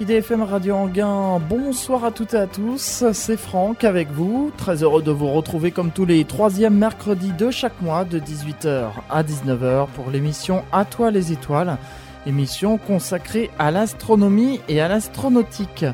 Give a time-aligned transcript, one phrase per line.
[0.00, 5.02] IDFM Radio Anguin, bonsoir à toutes et à tous, c'est Franck avec vous, très heureux
[5.02, 9.88] de vous retrouver comme tous les troisièmes mercredis de chaque mois de 18h à 19h
[9.88, 11.78] pour l'émission À toi les étoiles,
[12.26, 15.84] émission consacrée à l'astronomie et à l'astronautique.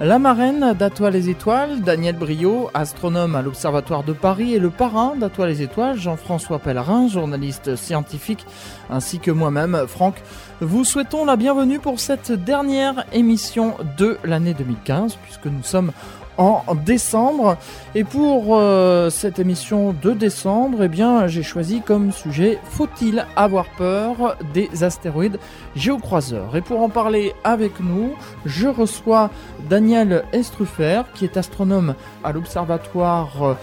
[0.00, 5.14] La marraine d'Atoile les Étoiles, Daniel Brio, astronome à l'Observatoire de Paris, et le parrain
[5.14, 8.44] d'Atoile les Étoiles, Jean-François Pellerin, journaliste scientifique,
[8.90, 10.16] ainsi que moi-même, Franck,
[10.60, 15.92] vous souhaitons la bienvenue pour cette dernière émission de l'année 2015, puisque nous sommes
[16.38, 17.56] en décembre.
[17.94, 23.66] Et pour euh, cette émission de décembre, eh bien, j'ai choisi comme sujet Faut-il avoir
[23.76, 25.38] peur des astéroïdes
[25.76, 26.56] géocroiseurs?
[26.56, 29.30] Et pour en parler avec nous, je reçois
[29.68, 29.83] Daniel
[30.32, 33.56] Estruffer, qui est astronome à l'Observatoire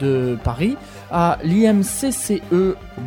[0.00, 0.76] de Paris,
[1.10, 2.42] à l'IMCCE.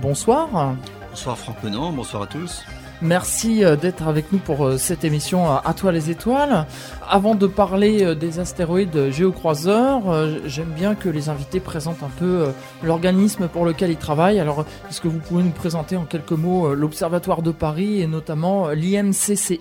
[0.01, 0.75] Bonsoir.
[1.09, 2.63] Bonsoir Franck Menant, bonsoir à tous.
[3.01, 6.67] Merci euh, d'être avec nous pour euh, cette émission À toi les étoiles.
[7.09, 10.03] Avant de parler euh, des astéroïdes géocroiseurs,
[10.45, 12.49] j'aime bien que les invités présentent un peu
[12.83, 14.39] l'organisme pour lequel ils travaillent.
[14.39, 18.69] Alors, est-ce que vous pouvez nous présenter en quelques mots l'Observatoire de Paris et notamment
[18.69, 19.59] l'IMCCE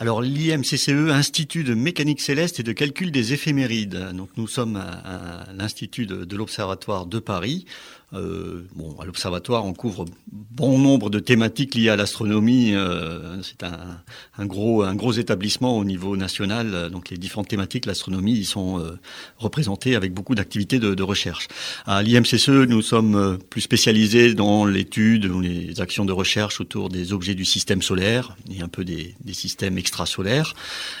[0.00, 4.12] alors l'IMCCE, Institut de mécanique céleste et de calcul des éphémérides.
[4.14, 7.66] Donc nous sommes à, l'Institut de l'Observatoire de Paris.
[8.14, 12.74] Euh, bon, à l'observatoire, on couvre bon nombre de thématiques liées à l'astronomie.
[12.74, 16.90] Euh, c'est un, gros, un gros établissement au niveau national.
[16.90, 18.98] Donc, les différentes thématiques, l'astronomie, ils sont euh,
[19.36, 21.48] représentés avec beaucoup d'activités de, recherche.
[21.86, 26.88] À l'IMCCE, nous sommes euh, plus spécialisés dans l'étude ou les actions de recherche autour
[26.88, 30.54] des objets du système solaire et un peu des, systèmes extrasolaires.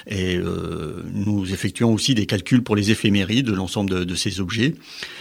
[0.06, 4.74] Et euh, nous effectuons aussi des calculs pour les éphémérides de l'ensemble de, ces objets.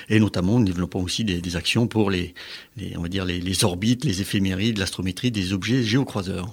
[0.09, 2.33] Et notamment, nous développons aussi des actions pour les,
[2.95, 6.51] on va dire les, orbites, les éphémérides, l'astrométrie des objets géocroiseurs.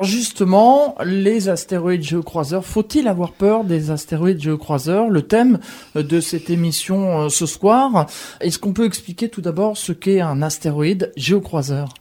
[0.00, 5.10] Justement, les astéroïdes géocroiseurs, faut-il avoir peur des astéroïdes géocroiseurs?
[5.10, 5.58] Le thème
[5.94, 8.06] de cette émission euh, ce soir,
[8.40, 11.92] est-ce qu'on peut expliquer tout d'abord ce qu'est un astéroïde géocroiseur?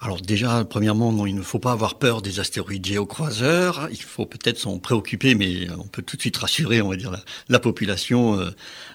[0.00, 3.88] Alors déjà, premièrement, il ne faut pas avoir peur des astéroïdes géocroiseurs.
[3.90, 7.22] Il faut peut-être s'en préoccuper, mais on peut tout de suite rassurer, on va dire,
[7.50, 8.50] la, population, euh,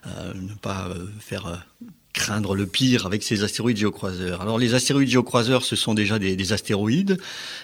[0.07, 0.88] euh, ne pas
[1.19, 1.63] faire
[2.16, 4.42] craindre le pire avec ces astéroïdes géocroiseurs.
[4.42, 7.18] Alors les astéroïdes géocroiseurs, ce sont déjà des, des astéroïdes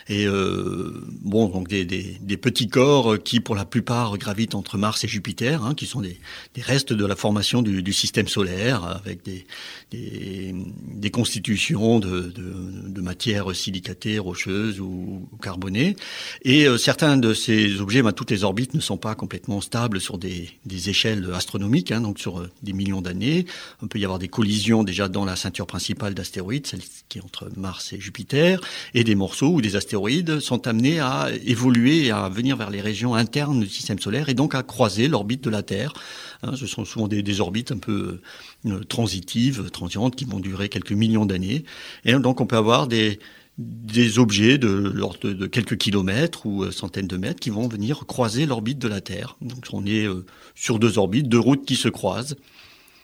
[0.09, 4.77] et euh, bon donc des, des, des, petits corps qui pour la plupart gravitent entre
[4.77, 6.19] Mars et Jupiter, hein, qui sont des,
[6.57, 9.45] restes de la formation du, du système solaire avec des,
[9.91, 15.95] des, constitutions de, de, de matières silicatées, rocheuses ou, carbonées.
[16.43, 20.01] Et euh, certains de ces objets, ben, toutes les orbites ne sont pas complètement stables
[20.01, 20.49] sur des,
[20.89, 23.45] échelles astronomiques, hein, donc sur euh, des millions d'années.
[23.81, 27.21] On peut y avoir des collisions déjà dans la ceinture principale d'astéroïdes, celle qui est
[27.21, 28.59] entre Mars et Jupiter,
[28.95, 32.81] et des morceaux où des astéroïdes sont amenés à évoluer et à venir vers les
[32.81, 35.93] régions internes du système solaire et donc à croiser l'orbite de la Terre.
[36.41, 38.19] Hein, ce sont souvent des, orbites un peu
[38.65, 41.63] euh, transitives, transientes, qui vont durer quelques millions d'années.
[42.03, 43.19] Et donc on peut avoir des,
[43.59, 48.07] des objets de l'ordre de, quelques kilomètres ou euh, centaines de mètres qui vont venir
[48.07, 49.37] croiser l'orbite de la Terre.
[49.41, 50.25] Donc on est euh,
[50.55, 52.37] sur deux orbites, deux routes qui se croisent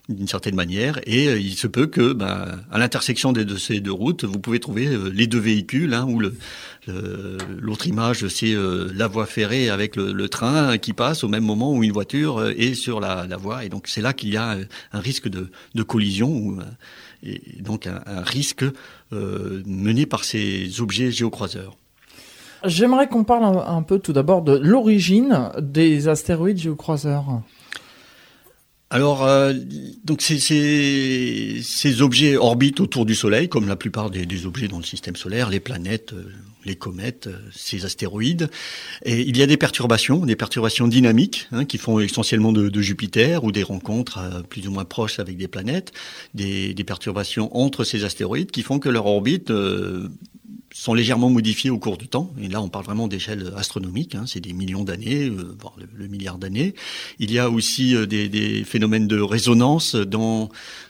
[0.10, 3.92] d'une certaine manière, et euh, il se peut que, ben, à l'intersection de ces deux
[3.92, 6.22] routes, vous pouvez trouver euh, les deux véhicules, hein, ou
[7.60, 11.74] l'autre image, c'est euh, la voie ferrée avec le, train qui passe au même moment
[11.74, 14.58] où une voiture est sur la, voie, et donc c'est là qu'il y a
[14.92, 15.50] un risque de,
[15.84, 16.58] collision,
[17.24, 18.66] et donc un, risque
[19.12, 21.78] mené par ces objets géocroiseurs.
[22.66, 27.42] J'aimerais qu'on parle un peu tout d'abord de l'origine des astéroïdes géocroiseurs.
[28.90, 29.54] Alors, euh,
[30.06, 31.62] donc ces,
[32.02, 35.60] objets orbitent autour du Soleil, comme la plupart des, objets dans le système solaire, les
[35.60, 36.24] planètes, euh,
[36.64, 38.50] les comètes, euh, ces astéroïdes.
[39.04, 43.44] Et il y a des perturbations, des perturbations dynamiques, hein, qui font essentiellement de, Jupiter,
[43.44, 45.92] ou des rencontres plus ou moins proches avec des planètes,
[46.34, 49.52] des, perturbations entre ces astéroïdes, qui font que leur orbite
[50.74, 52.32] sont légèrement modifiés au cours du temps.
[52.42, 54.16] Et là, on parle vraiment d'échelle astronomique.
[54.16, 56.76] Hein, c'est des millions d'années, euh, voire le, milliard d'années.
[57.20, 60.50] Il y a aussi euh, des, phénomènes de résonance dans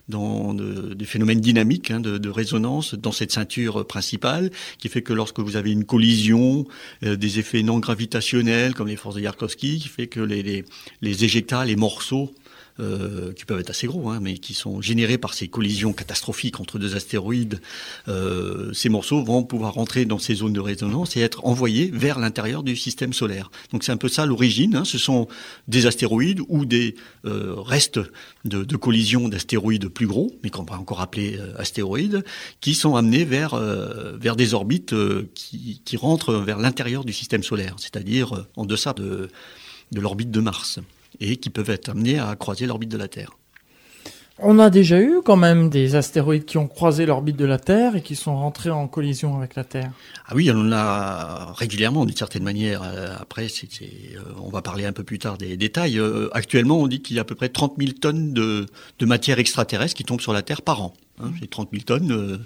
[0.09, 5.39] dans des phénomènes dynamiques hein, de, résonance dans cette ceinture principale, qui fait que lorsque
[5.39, 6.65] vous avez une collision,
[7.03, 10.63] euh, des effets non gravitationnels comme les forces de Yarkovsky, qui fait que les, les,
[11.01, 12.33] les éjectats, les morceaux
[12.79, 16.59] euh, qui peuvent être assez gros, hein, mais qui sont générés par ces collisions catastrophiques
[16.59, 17.61] entre deux astéroïdes,
[18.07, 22.19] euh, ces morceaux vont pouvoir rentrer dans ces zones de résonance et être envoyés vers
[22.19, 23.51] l'intérieur du système solaire.
[23.71, 24.75] Donc c'est un peu ça l'origine.
[24.75, 24.85] Hein.
[24.85, 25.27] Ce sont
[25.67, 26.95] des astéroïdes ou des
[27.25, 27.99] euh, restes
[28.45, 32.23] de, de collisions d'astéroïdes plus gros, mais qu'on va encore appeler euh, astéroïdes,
[32.61, 34.95] qui sont amenés vers euh, vers des orbites
[35.33, 39.29] qui, qui rentrent vers l'intérieur du système solaire, c'est-à-dire en deçà de
[39.91, 40.79] de l'orbite de Mars
[41.19, 43.31] et qui peuvent être amenés à croiser l'orbite de la Terre.
[44.39, 47.95] On a déjà eu quand même des astéroïdes qui ont croisé l'orbite de la Terre
[47.95, 49.91] et qui sont rentrés en collision avec la Terre.
[50.27, 52.83] Ah oui, on en a régulièrement d'une certaine manière.
[52.83, 55.97] Euh, après, euh, on va parler un peu plus tard des détails.
[55.97, 58.67] Euh, actuellement, on dit qu'il y a à peu près 30 000 tonnes de,
[58.99, 60.93] de matière extraterrestre qui tombent sur la Terre par an.
[61.19, 62.11] Hein, c'est 30 000 tonnes.
[62.11, 62.37] Euh,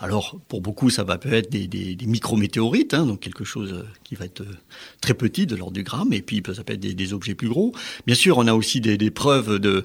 [0.00, 3.82] alors, pour beaucoup, ça va peut être des, des, micrométéorites, hein, donc quelque chose euh,
[4.02, 4.56] qui va être euh,
[5.02, 7.74] très petit, de l'ordre du gramme, et puis ça peut être des, objets plus gros.
[8.06, 9.84] Bien sûr, on a aussi des, preuves de...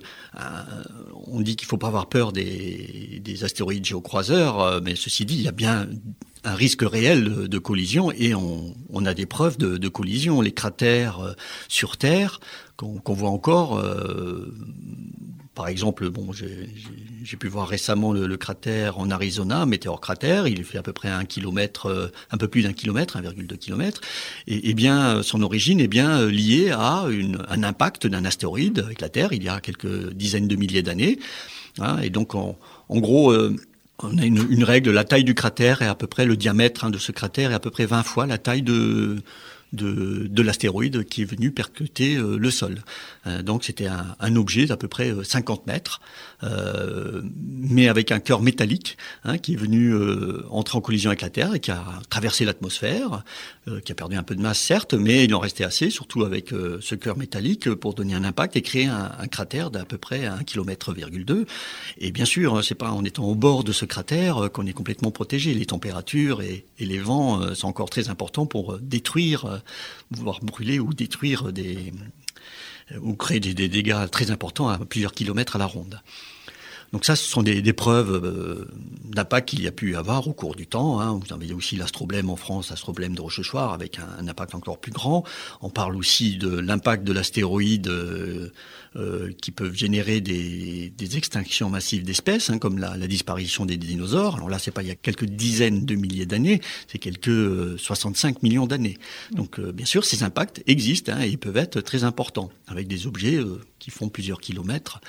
[1.28, 5.36] On dit qu'il ne faut pas avoir peur des, des astéroïdes géocroiseurs, mais ceci dit,
[5.36, 5.90] il y a bien
[6.46, 10.40] un risque réel de collision et on, a des preuves de, collision.
[10.40, 11.36] Les cratères
[11.68, 12.40] sur Terre
[12.78, 13.84] qu'on qu voit encore
[15.60, 20.78] par exemple, bon, j'ai pu voir récemment le, cratère en Arizona, météore cratère, il fait
[20.78, 24.00] à peu près un kilomètre, euh, un peu plus d'un kilomètre, 1,2 kilomètre,
[24.48, 27.08] et, bien son origine est bien liée à
[27.50, 31.20] un impact d'un astéroïde avec la Terre il y a quelques dizaines de milliers d'années,
[31.80, 32.56] hein, et donc en,
[32.90, 33.34] gros.
[33.34, 33.54] Euh,
[34.02, 36.86] on a une, une, règle, la taille du cratère est à peu près le diamètre
[36.86, 39.18] hein, de ce cratère est à peu près 20 fois la taille de,
[39.74, 42.82] de, de l'astéroïde qui est venu percuter euh, le sol.
[43.28, 46.02] Euh, donc c'était un, objet d'à peu près 50 euh, mètres,
[47.50, 49.94] mais avec un cœur métallique hein, qui est venu
[50.50, 53.24] entrer en collision avec la Terre et qui a traversé l'atmosphère,
[53.84, 56.50] qui a perdu un peu de masse certes, mais il en restait assez, surtout avec
[56.80, 60.44] ce cœur métallique, pour donner un impact et créer un, cratère d'à peu près 1
[60.44, 60.94] km
[61.98, 65.12] Et bien sûr, c'est pas en étant au bord de ce cratère qu'on est complètement
[65.12, 65.54] protégé.
[65.54, 69.59] Les températures et les vents sont encore très importants pour détruire
[70.12, 71.94] vouloir brûler ou détruire des
[73.02, 76.02] ou créer des, dégâts très importants à plusieurs kilomètres à la ronde.
[76.92, 78.68] Donc ça, ce sont des, preuves euh,
[79.04, 81.00] d'impact qu'il y a pu avoir au cours du temps.
[81.00, 81.20] Hein.
[81.24, 84.92] Vous avez aussi l'astroblème en France, l'astroblème de Rochechouart, avec un, un, impact encore plus
[84.92, 85.24] grand.
[85.62, 87.88] On parle aussi de l'impact de l'astéroïde
[88.96, 94.38] euh, qui peuvent générer des, extinctions massives d'espèces, hein, comme la, disparition des dinosaures.
[94.38, 98.36] Alors là, c'est pas il y a quelques dizaines de milliers d'années, c'est quelques 65
[98.36, 98.98] euh, millions d'années.
[99.32, 102.88] Donc euh, bien sûr, ces impacts existent hein, et ils peuvent être très importants, avec
[102.88, 103.40] des objets
[103.78, 105.02] qui font plusieurs kilomètres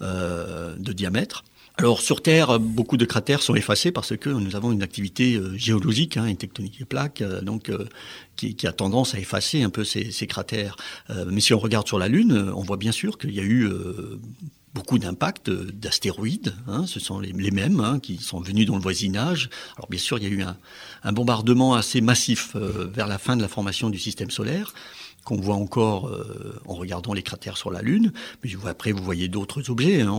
[0.00, 1.42] de diamètre.
[1.78, 5.54] Alors sur Terre, beaucoup de cratères sont effacés parce que nous avons une activité euh,
[5.58, 7.84] géologique, hein, une tectonique des plaques, euh, donc euh,
[8.36, 10.76] qui, a tendance à effacer un peu ces, cratères.
[11.26, 13.70] mais si on regarde sur la Lune, on voit bien sûr qu'il y a eu
[14.74, 16.54] beaucoup d'impacts d'astéroïdes.
[16.66, 19.48] Hein, ce sont les, les mêmes hein, qui sont venus dans le voisinage.
[19.76, 20.56] Alors bien sûr, il y a eu un,
[21.02, 24.74] un bombardement assez massif vers la fin de la formation du système solaire
[25.26, 28.12] qu'on voit encore euh, en regardant les cratères sur la Lune.
[28.44, 30.00] Mais après, vous voyez d'autres objets.
[30.02, 30.12] Hein.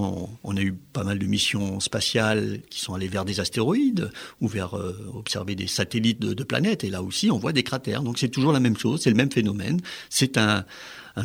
[0.43, 4.11] On, a eu pas mal de missions spatiales qui sont allées vers des astéroïdes
[4.41, 6.83] ou vers euh, observer des satellites de, planètes.
[6.83, 8.03] Et là aussi, on voit des cratères.
[8.03, 9.79] Donc c'est toujours la même chose, c'est le même phénomène.
[10.09, 10.65] C'est un,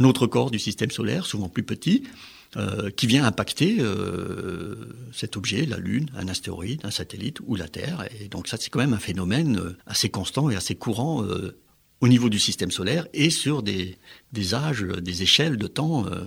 [0.05, 2.05] autre corps du système solaire, souvent plus petit.
[2.58, 3.79] Euh, qui vient impacter
[5.11, 8.06] cet objet, la Lune, un astéroïde, un satellite ou la Terre.
[8.20, 11.25] Et donc ça, c'est quand même un phénomène assez constant et assez courant
[12.03, 13.97] au niveau du système solaire et sur des,
[14.33, 16.25] des âges, des échelles de temps euh,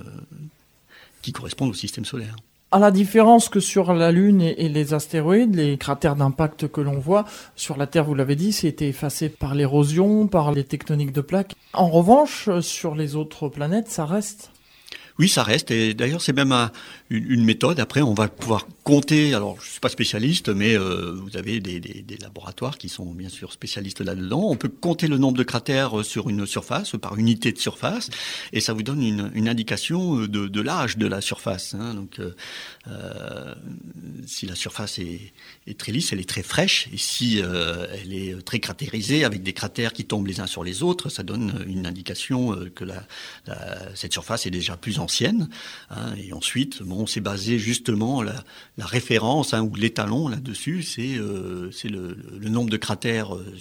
[1.22, 2.38] qui correspondent au système solaire.
[2.72, 7.00] À la différence que sur la Lune et, les astéroïdes, les cratères d'impact que l'on
[7.00, 7.26] voit,
[7.56, 11.56] sur la Terre, vous l'avez dit, c'était effacé par l'érosion, par les tectoniques de plaques.
[11.74, 14.52] En revanche, sur les autres planètes, ça reste
[15.18, 15.72] oui, ça reste.
[15.72, 16.72] Et d'ailleurs, c'est même un,
[17.10, 17.80] une, méthode.
[17.80, 19.34] Après, on va pouvoir compter.
[19.34, 23.54] Alors, je suis pas spécialiste, mais euh, vous avez des, laboratoires qui sont bien sûr
[23.54, 24.42] spécialistes là-dedans.
[24.50, 28.10] On peut compter le nombre de cratères euh, sur une surface par unité de surface,
[28.52, 31.76] et ça vous donne une, indication euh, de, l'âge de la surface.
[31.76, 31.94] Hein.
[31.94, 32.20] Donc,
[34.26, 36.90] si la surface est, très lisse, elle est très fraîche.
[36.92, 40.84] Et si elle est très cratérisée, avec des cratères qui tombent les uns sur les
[40.84, 42.86] autres, ça donne une indication que
[43.94, 45.50] cette surface est déjà plus ancienne.
[45.90, 46.14] Hein.
[46.18, 48.44] Et ensuite, bon, on s'est basé justement la,
[48.78, 53.56] référence hein, ou l'étalon là-dessus, c'est euh, le, nombre de cratères euh,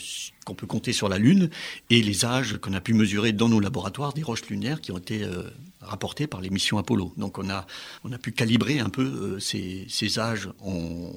[0.45, 1.51] qu'on peut compter sur la Lune
[1.91, 4.99] et les âges qu'on a pu mesurer dans nos laboratoires des roches lunaires qui ont
[4.99, 5.43] été euh,
[5.81, 7.13] rapportées par les missions Apollo.
[7.17, 7.67] Donc on a,
[8.05, 11.13] on a pu calibrer un peu ces, ces, âges en,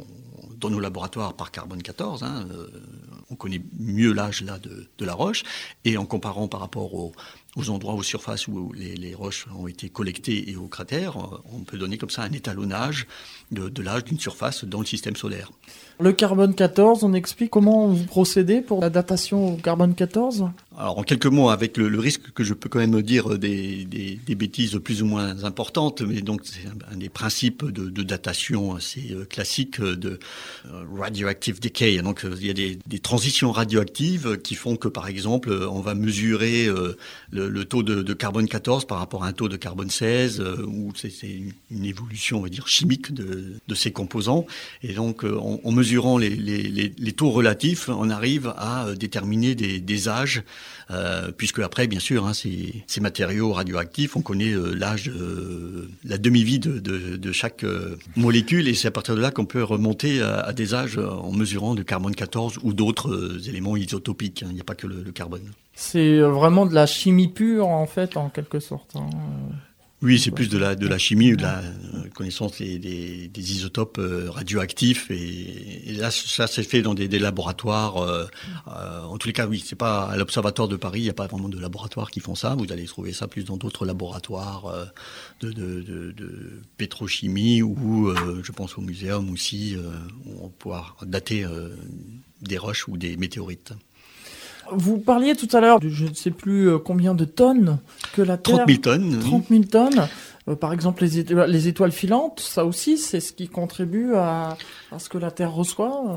[0.57, 2.23] dans nos laboratoires par carbone 14.
[2.23, 2.47] Hein,
[3.29, 5.43] on connaît mieux l'âge là de, de, la roche
[5.85, 7.13] et en comparant par rapport au,
[7.57, 11.17] aux endroits aux surfaces où les, roches ont été collectées et aux cratères,
[11.51, 13.07] on peut donner comme ça un étalonnage
[13.51, 15.51] de l'âge d'une surface dans le système solaire.
[15.99, 20.99] Le carbone 14, on explique comment vous procédez pour la datation au carbone 14 Alors
[20.99, 25.01] en quelques mots, avec le, risque que je peux quand même dire des, bêtises plus
[25.01, 30.19] ou moins importantes, mais donc c'est un, des principes de, datation assez euh, classiques de
[30.67, 31.97] euh, radioactive decay.
[32.03, 35.95] Donc euh, il y a des, transitions radioactives qui font que par exemple on va
[35.95, 36.67] mesurer
[37.31, 41.11] le, taux de, carbone 14 par rapport à un taux de carbone 16, ou c'est
[41.71, 44.45] une évolution on va dire chimique de, ces composants,
[44.83, 50.43] et donc on, on mesure mesurant les, taux relatifs, on arrive à déterminer des, âges,
[50.91, 55.11] euh, puisque après, bien sûr, hein, ces, matériaux radioactifs, on connaît euh, l'âge,
[56.03, 57.65] la demi-vie de, chaque
[58.15, 61.73] molécule, et c'est à partir de là qu'on peut remonter à, des âges en mesurant
[61.73, 64.43] le carbone 14 ou d'autres éléments isotopiques.
[64.43, 64.47] Hein.
[64.49, 65.51] Il n'y a pas que le, carbone.
[65.73, 68.95] C'est vraiment de la chimie pure, en fait, en quelque sorte.
[68.95, 69.09] Hein.
[70.03, 71.63] Oui, c'est plus de la, de la chimie, de la
[72.13, 75.09] connaissance des, des, des isotopes euh, radioactifs.
[75.09, 77.97] Et, là, ça s'est fait dans des, des laboratoires.
[77.97, 78.27] Euh,
[78.67, 81.13] euh, en tous les cas, oui, c'est pas à l'Observatoire de Paris, il n'y a
[81.13, 82.53] pas vraiment de laboratoires qui font ça.
[82.53, 84.71] Vous allez trouver ça plus dans d'autres laboratoires
[85.41, 88.13] de, de, de, de, pétrochimie ou,
[88.43, 89.77] je pense, au muséum aussi,
[90.25, 91.43] où on va pouvoir dater
[92.41, 93.73] des roches ou des météorites.
[94.71, 97.77] Vous parliez tout à l'heure de je ne sais plus euh, combien de tonnes
[98.13, 98.57] que la Terre...
[98.57, 99.19] 30 000 tonnes.
[99.19, 100.07] 30 000 tonnes.
[100.47, 104.57] Euh, par exemple, les étoiles, les étoiles filantes, ça aussi, c'est ce qui contribue à,
[104.91, 106.15] à, ce que la Terre reçoit euh.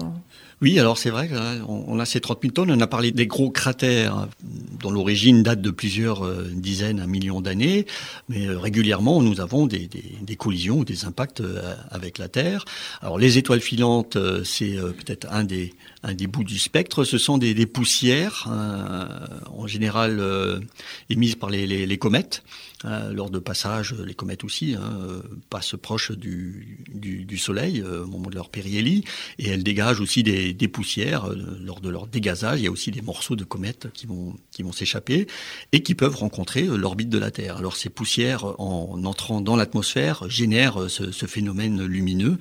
[0.62, 2.70] Oui, alors c'est vrai qu'on on a ces 30 000 tonnes.
[2.70, 4.28] On a parlé des gros cratères
[4.80, 7.86] dont l'origine date de plusieurs dizaines, un million d'années.
[8.28, 11.42] Mais régulièrement, nous avons des, des, des, collisions ou des impacts
[11.90, 12.66] avec la Terre.
[13.00, 17.04] Alors les étoiles filantes, c'est peut-être un des, un des bouts du spectre.
[17.04, 19.06] Ce sont des, des poussières, euh,
[19.54, 20.60] en général euh,
[21.08, 22.42] émises par les, comètes.
[22.86, 26.78] Euh, lors de passage, les comètes aussi hein, passent proche du,
[27.36, 29.04] Soleil au moment de leur périhélie,
[29.38, 31.28] et elles dégagent aussi des, des poussières
[31.64, 32.60] lors de leur dégazage.
[32.60, 35.26] Il y a aussi des morceaux de comètes qui vont, qui vont s'échapper
[35.72, 37.56] et qui peuvent rencontrer l'orbite de la Terre.
[37.56, 42.38] Alors ces poussières, en entrant dans l'atmosphère, génèrent ce phénomène lumineux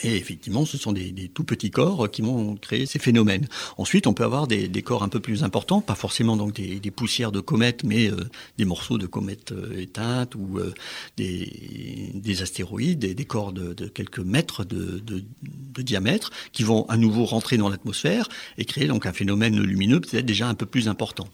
[0.00, 3.46] et effectivement, ce sont des, tout petits corps qui vont créer ces phénomènes.
[3.76, 7.32] Ensuite, on peut avoir des, corps un peu plus importants, pas forcément donc des, poussières
[7.32, 8.16] de comètes, mais euh,
[8.58, 10.72] des morceaux de comètes euh, éteintes ou euh,
[11.16, 16.96] des, des, astéroïdes, des, corps de, quelques mètres de, de, de, diamètre, qui vont à
[16.96, 20.88] nouveau rentrer dans l'atmosphère et créer donc un phénomène lumineux peut-être déjà un peu plus
[20.88, 21.28] important.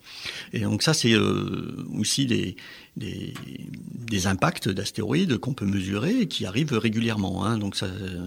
[0.52, 2.56] Et donc ça, c'est aussi des,
[2.99, 7.45] des, impacts d'astéroïdes qu'on peut mesurer et qui arrivent régulièrement.
[7.45, 7.59] Hein.
[7.59, 7.76] Donc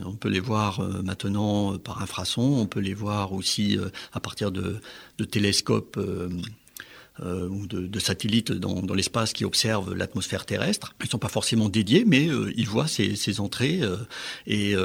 [0.06, 4.20] on peut les voir euh, maintenant par infrason, on peut les voir aussi euh, à
[4.20, 4.80] partir de
[5.30, 6.00] télescopes
[7.20, 10.96] euh, ou de, satellites dans, l'espace qui observent l'atmosphère terrestre.
[11.02, 13.98] Ils ne sont pas forcément dédiés, mais euh, ils voient ces, entrées euh,
[14.48, 14.76] et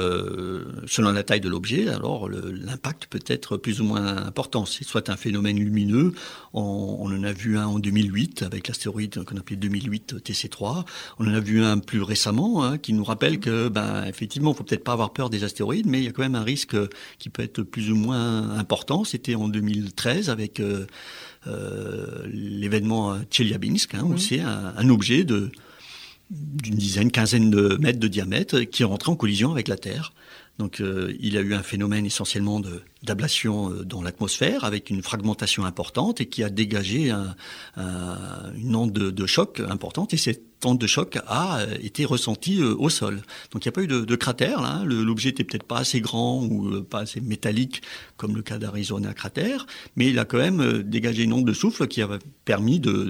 [0.87, 4.65] selon la taille de l'objet, alors l'impact peut être plus ou moins important.
[4.65, 6.13] C'est soit un phénomène lumineux,
[6.53, 10.83] on, en a vu un en 2008 avec l'astéroïde qu'on appelait 2008 TC3.
[11.19, 14.65] On en a vu un plus récemment hein, qui nous rappelle que, ben, effectivement, faut
[14.65, 16.75] peut-être pas avoir peur des astéroïdes, mais il y a quand même un risque
[17.19, 19.05] qui peut être plus ou moins important.
[19.05, 20.61] C'était en 2013 avec
[22.25, 25.51] l'événement Tcheliabinsk, hein, où c'est un, un, objet de
[26.29, 30.13] d'une dizaine, quinzaine de mètres de diamètre qui est rentré en collision avec la Terre.
[30.57, 32.59] Donc euh, il a eu un phénomène essentiellement
[33.03, 37.35] d'ablation euh, dans l'atmosphère avec une fragmentation importante et qui a dégagé un,
[37.75, 42.61] un, une onde de, choc importante et cette onde de choc a euh, été ressentie
[42.61, 43.21] euh, au sol.
[43.51, 46.43] Donc il n'y a pas eu de, cratère là, l'objet était peut-être pas assez grand
[46.43, 47.83] ou pas assez métallique
[48.15, 51.87] comme le cas d'Arizona cratère, mais il a quand même dégagé une onde de souffle
[51.87, 52.09] qui a
[52.45, 53.09] permis de,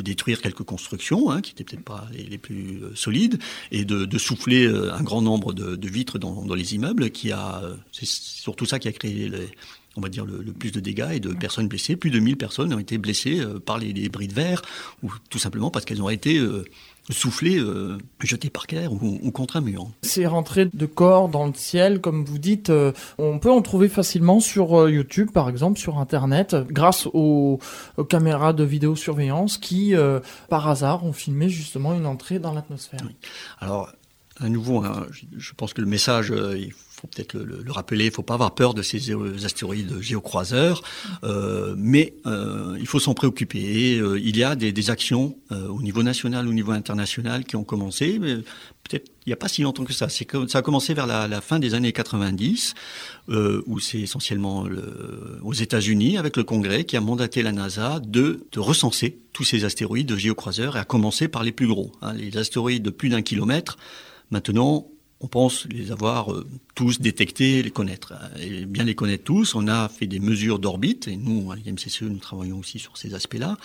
[0.00, 3.38] détruire quelques constructions hein, qui n'étaient peut-être pas les, les, plus solides
[3.72, 8.06] et de, souffler un grand nombre de, vitres dans, dans les immeubles qui a, c'est
[8.06, 9.23] surtout ça qui a créé
[9.96, 11.96] on va dire le, plus de dégâts et de personnes blessées.
[11.96, 14.62] Plus de 1000 personnes ont été blessées euh, par les, les, bris de verre
[15.02, 16.64] ou tout simplement parce qu'elles ont été euh,
[17.10, 19.88] soufflées, euh, jetées par terre ou, contre un mur.
[20.02, 22.72] Ces rentrées de corps dans le ciel, comme vous dites,
[23.18, 27.58] on peut en trouver facilement sur YouTube, par exemple, sur Internet, grâce aux,
[27.96, 29.92] aux caméras de vidéosurveillance qui,
[30.48, 33.00] par hasard, ont filmé justement une entrée dans l'atmosphère.
[33.58, 33.92] Alors,
[34.40, 36.72] à nouveau, hein, je pense que le message, il
[37.06, 39.12] peut-être le, le, rappeler, il faut pas avoir peur de ces
[39.44, 40.82] astéroïdes géocroiseurs,
[41.22, 43.98] euh, mais euh, il faut s'en préoccuper.
[43.98, 48.18] Euh, il y a des, actions au niveau national, au niveau international qui ont commencé,
[48.18, 50.08] peut-être il n'y a pas si longtemps que ça.
[50.10, 52.74] Ça a commencé vers la, fin des années 90,
[53.30, 58.00] euh, où c'est essentiellement le, aux États-Unis avec le Congrès qui a mandaté la NASA
[58.00, 62.12] de, recenser tous ces astéroïdes de géocroiseurs et à commencer par les plus gros, hein,
[62.12, 63.78] les astéroïdes de plus d'un kilomètre.
[64.30, 64.88] Maintenant,
[65.24, 68.12] on pense les avoir euh, tous détectés, les connaître.
[68.38, 72.02] Et bien les connaître tous, on a fait des mesures d'orbite, et nous, à l'IMCCE,
[72.02, 73.56] nous travaillons aussi sur ces aspects-là,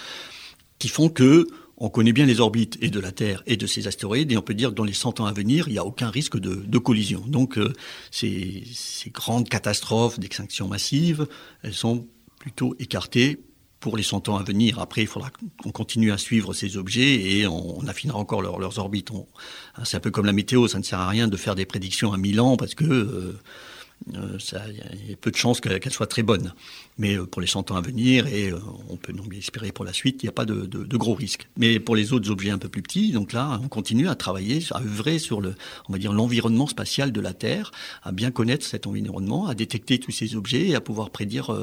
[0.79, 3.87] qui font que on connaît bien les orbites et de la Terre et de ces
[3.87, 5.85] astéroïdes, et on peut dire que dans les 100 ans à venir, il n'y a
[5.85, 7.25] aucun risque de, collision.
[7.27, 7.73] Donc euh,
[8.09, 8.63] ces,
[9.07, 11.27] grandes catastrophes d'extinction massive,
[11.63, 12.07] elles sont
[12.39, 13.37] plutôt écartées
[13.79, 14.79] pour les 100 ans à venir.
[14.79, 15.31] Après, il faudra
[15.61, 19.11] qu'on continue à suivre ces objets et on, on affinera encore leur, leurs orbites.
[19.83, 22.13] C'est un peu comme la météo, ça ne sert à rien de faire des prédictions
[22.13, 22.85] à 1000 ans parce que...
[22.85, 23.39] Euh,
[24.07, 26.53] il y a peu de chances qu'elle soit très bonne.
[26.97, 29.85] Mais euh, pour les 100 ans à venir, et euh, on peut donc espérer pour
[29.85, 31.47] la suite, il n'y a pas de, gros risques.
[31.57, 34.59] Mais pour les autres objets un peu plus petits, donc là, on continue à travailler,
[34.71, 35.55] à œuvrer sur le,
[35.87, 37.71] va dire, l'environnement spatial de la Terre,
[38.03, 41.55] à bien connaître cet environnement, à détecter tous ces objets et à pouvoir prédire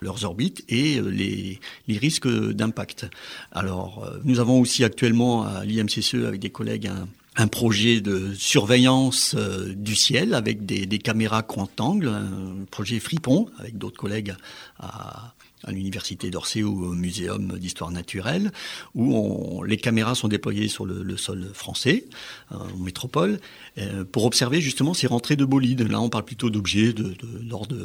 [0.00, 3.06] leurs orbites et les, les risques d'impact.
[3.52, 7.06] Alors, nous avons aussi actuellement à l'IMCCE avec des collègues un,
[7.36, 13.48] un projet de surveillance euh, du ciel avec des, des caméras grand-angle, un projet Fripon
[13.58, 14.34] avec d'autres collègues
[14.78, 15.34] à,
[15.68, 18.50] l'université d'Orsay ou au muséum d'histoire naturelle,
[18.94, 22.06] où les caméras sont déployées sur le, sol français,
[22.50, 23.38] euh, en métropole,
[23.76, 25.82] euh, pour observer justement ces rentrées de bolides.
[25.82, 27.14] Là, on parle plutôt d'objets de,
[27.46, 27.76] l'ordre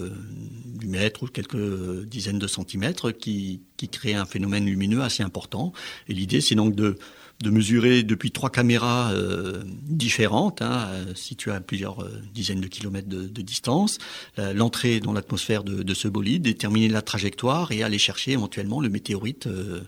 [0.65, 3.59] du mètre ou quelques dizaines de centimètres qui
[3.91, 5.73] créent un phénomène lumineux assez important.
[6.07, 6.97] Et l'idée, c'est donc de
[7.41, 13.09] de mesurer depuis trois caméras euh, différentes, hein, situées à plusieurs euh, dizaines de kilomètres
[13.09, 13.97] de, distance,
[14.37, 19.47] l'entrée dans l'atmosphère de, ce bolide, déterminer la trajectoire et aller chercher éventuellement le météorite
[19.47, 19.81] euh,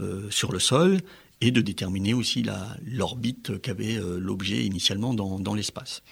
[0.00, 1.00] euh sur le sol
[1.40, 2.44] et de déterminer aussi
[2.86, 6.02] l'orbite qu'avait euh, l'objet initialement dans, dans l'espace.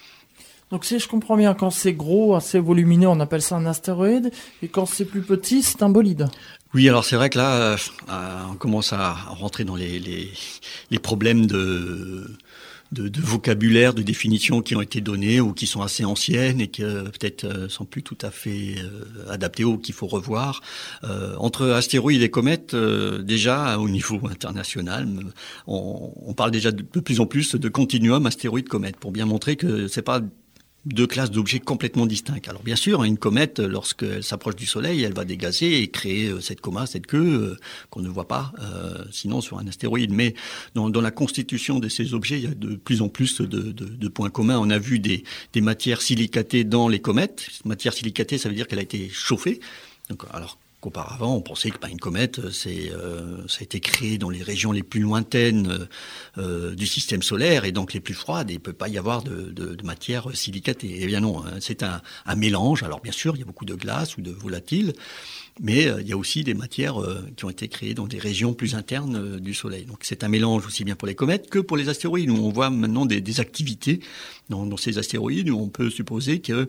[0.71, 4.31] Donc si je comprends bien, quand c'est gros, assez volumineux, on appelle ça un astéroïde,
[4.61, 6.27] et quand c'est plus petit, c'est un bolide.
[6.73, 7.77] Oui, alors c'est vrai que là, euh,
[8.49, 12.25] on commence à rentrer dans les, les, problèmes de,
[12.91, 17.43] vocabulaire, de définition qui ont été données ou qui sont assez anciennes et qui peut-être
[17.43, 20.61] euh, sont plus tout à fait euh, adaptées ou qu'il faut revoir.
[21.03, 25.07] Euh, entre astéroïdes et comètes, euh, déjà au niveau international,
[25.67, 29.87] on, parle déjà de, de plus en plus de continuum astéroïde-comète pour bien montrer que
[29.87, 30.21] c'est pas
[30.85, 32.41] deux classes d'objets complètement distincts.
[32.47, 36.41] Alors bien sûr, une comète, lorsqu'elle s'approche du Soleil, elle va dégazer et créer euh,
[36.41, 37.17] cette coma, cette queue
[37.51, 37.59] euh,
[37.89, 40.13] qu'on ne voit pas euh, sinon sur un astéroïde.
[40.13, 40.35] Mais
[40.75, 44.29] dans, la constitution de ces objets, il y a de plus en plus de points
[44.29, 44.57] communs.
[44.57, 47.47] On a vu des, des, matières silicatées dans les comètes.
[47.65, 49.59] Matière silicatée, ça veut dire qu'elle a été chauffée.
[50.09, 54.17] Donc, alors qu'auparavant, on pensait que bah, une comète, c'est, euh, ça a été créé
[54.17, 55.87] dans les régions les plus lointaines
[56.37, 58.51] euh, du système solaire et donc les plus froides.
[58.51, 60.97] Et il peut pas y avoir de, matière silicatée.
[60.99, 62.01] Eh bien non, hein, c'est un,
[62.35, 62.83] mélange.
[62.83, 64.93] Alors bien sûr, il y a beaucoup de glace ou de volatiles,
[65.61, 68.17] mais euh, il y a aussi des matières euh, qui ont été créées dans des
[68.17, 69.85] régions plus internes euh, du Soleil.
[69.85, 72.31] Donc c'est un mélange aussi bien pour les comètes que pour les astéroïdes.
[72.31, 73.99] Où on voit maintenant des, activités
[74.49, 76.67] dans, ces astéroïdes où on peut supposer que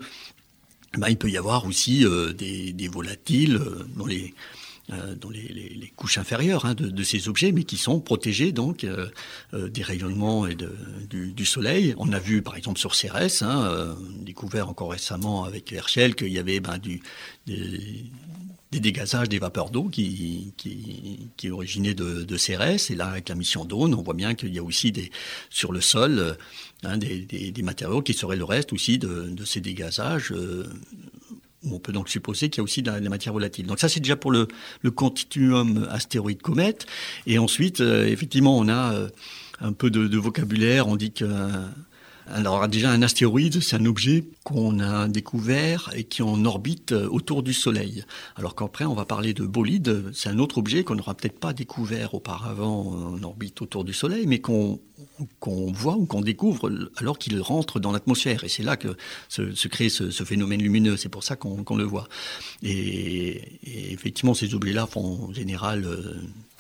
[0.98, 4.34] ben, il peut y avoir aussi euh, des, volatiles euh, dans les
[4.92, 8.84] euh, les, couches inférieures hein, de, ces objets, mais qui sont protégés donc
[9.54, 10.54] des rayonnements et
[11.08, 11.94] du, soleil.
[11.96, 16.38] On a vu par exemple sur Cérès, hein, découvert encore récemment avec Herschel, qu'il y
[16.38, 17.00] avait ben, du,
[17.46, 18.04] des,
[18.74, 22.90] des dégazages des vapeurs d'eau qui, qui, qui originaient de, de Cérès.
[22.90, 25.10] Et là, avec la mission Dawn, on voit bien qu'il y a aussi des,
[25.48, 26.36] sur le sol
[26.82, 30.32] hein, des, des, des, matériaux qui seraient le reste aussi de, de ces dégazages.
[30.32, 30.66] Euh,
[31.70, 33.66] on peut donc supposer qu'il y a aussi de la, de.
[33.66, 34.48] Donc ça, c'est déjà pour le,
[34.82, 36.86] le continuum astéroïde-comète.
[37.26, 39.08] Et ensuite, euh, effectivement, on a euh,
[39.60, 40.88] un peu de, de, vocabulaire.
[40.88, 41.24] On dit que
[42.26, 47.06] alors déjà un astéroïde, c'est un objet qu'on a découvert et qui en orbite euh,
[47.08, 48.04] autour du Soleil.
[48.36, 51.52] Alors qu'après on va parler de bolide, c'est un autre objet qu'on n'aura peut-être pas
[51.52, 54.80] découvert auparavant en orbite autour du Soleil, mais qu'on
[55.72, 58.44] voit ou qu'on découvre alors qu'il rentre dans l'atmosphère.
[58.44, 58.96] Et c'est là que
[59.28, 60.96] se, crée ce, phénomène lumineux.
[60.96, 62.08] C'est pour ça qu'on qu le voit.
[62.62, 66.14] Et, et, effectivement, ces objets-là font en général euh,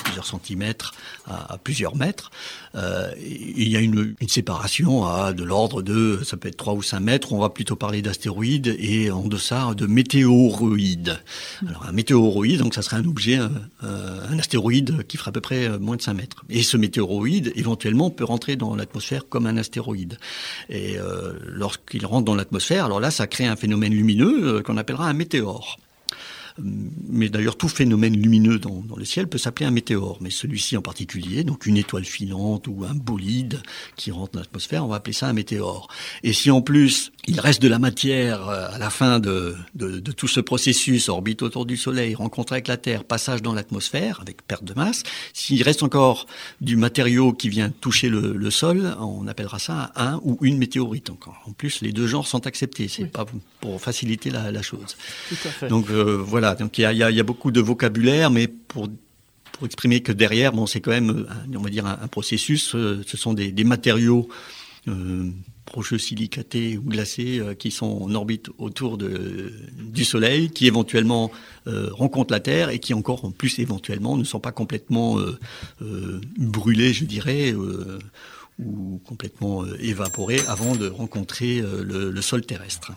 [0.04, 0.94] plusieurs centimètres
[1.26, 2.30] à, plusieurs mètres.
[2.74, 6.74] Euh, il y a une, une séparation à de l'ordre de, ça peut être 3
[6.74, 11.18] ou 5 mètres, on va plutôt parler d'astéroïdes et en deçà de météoroïdes.
[11.66, 13.50] Alors un météoroïde, donc ça serait un objet, un,
[13.82, 16.44] un astéroïde qui ferait à peu près moins de 5 mètres.
[16.50, 20.18] Et ce météoroïde, éventuellement, peut rentrer dans l'atmosphère comme un astéroïde.
[20.68, 24.76] Et euh, lorsqu'il rentre dans l'atmosphère, alors là, ça crée un phénomène lumineux euh, qu'on
[24.76, 25.78] appellera un météore
[26.58, 30.76] mais d'ailleurs tout phénomène lumineux dans, dans le ciel peut s'appeler un météore, mais celui-ci
[30.76, 33.60] en particulier, donc une étoile filante ou un bolide
[33.96, 35.88] qui rentre dans l'atmosphère, on va appeler ça un météore.
[36.22, 39.98] Et si en plus il reste de la matière euh, à la fin de, de,
[39.98, 44.20] de tout ce processus, orbite autour du Soleil, rencontre avec la Terre, passage dans l'atmosphère
[44.20, 46.26] avec perte de masse, s'il reste encore
[46.60, 51.10] du matériau qui vient toucher le, le, sol, on appellera ça un ou une météorite.
[51.10, 51.42] encore.
[51.46, 53.26] en plus, les deux genres sont acceptés, c'est pas
[53.60, 54.96] pour faciliter la, la chose.
[55.28, 55.68] Tout à fait.
[55.68, 58.88] Donc euh, voilà donc il y a, beaucoup de vocabulaire, mais pour
[59.64, 62.74] exprimer que derrière, bon, c'est quand même, on va dire, un, processus.
[62.74, 64.28] Euh, ce sont des, matériaux
[64.88, 65.30] euh,
[65.72, 71.30] rocheux silicatés ou glacés euh, qui sont en orbite autour du Soleil, qui éventuellement
[71.66, 76.20] euh, rencontrent la Terre et qui encore en plus éventuellement ne sont pas complètement euh,
[76.38, 77.54] brûlés, je dirais
[78.60, 82.92] ou complètement euh, évaporé avant de rencontrer euh, le, sol terrestre.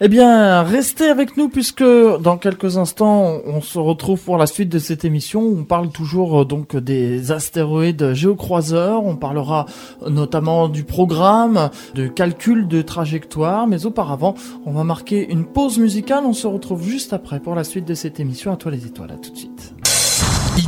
[0.00, 4.70] Eh bien, restez avec nous puisque dans quelques instants, on se retrouve pour la suite
[4.70, 5.42] de cette émission.
[5.42, 9.04] On parle toujours euh, donc des astéroïdes géocroiseurs.
[9.04, 9.66] On parlera
[10.08, 13.66] notamment du programme, de calcul de trajectoire.
[13.66, 16.24] Mais auparavant, on va marquer une pause musicale.
[16.24, 18.50] On se retrouve juste après pour la suite de cette émission.
[18.50, 19.10] À toi les étoiles.
[19.12, 19.74] À tout de suite.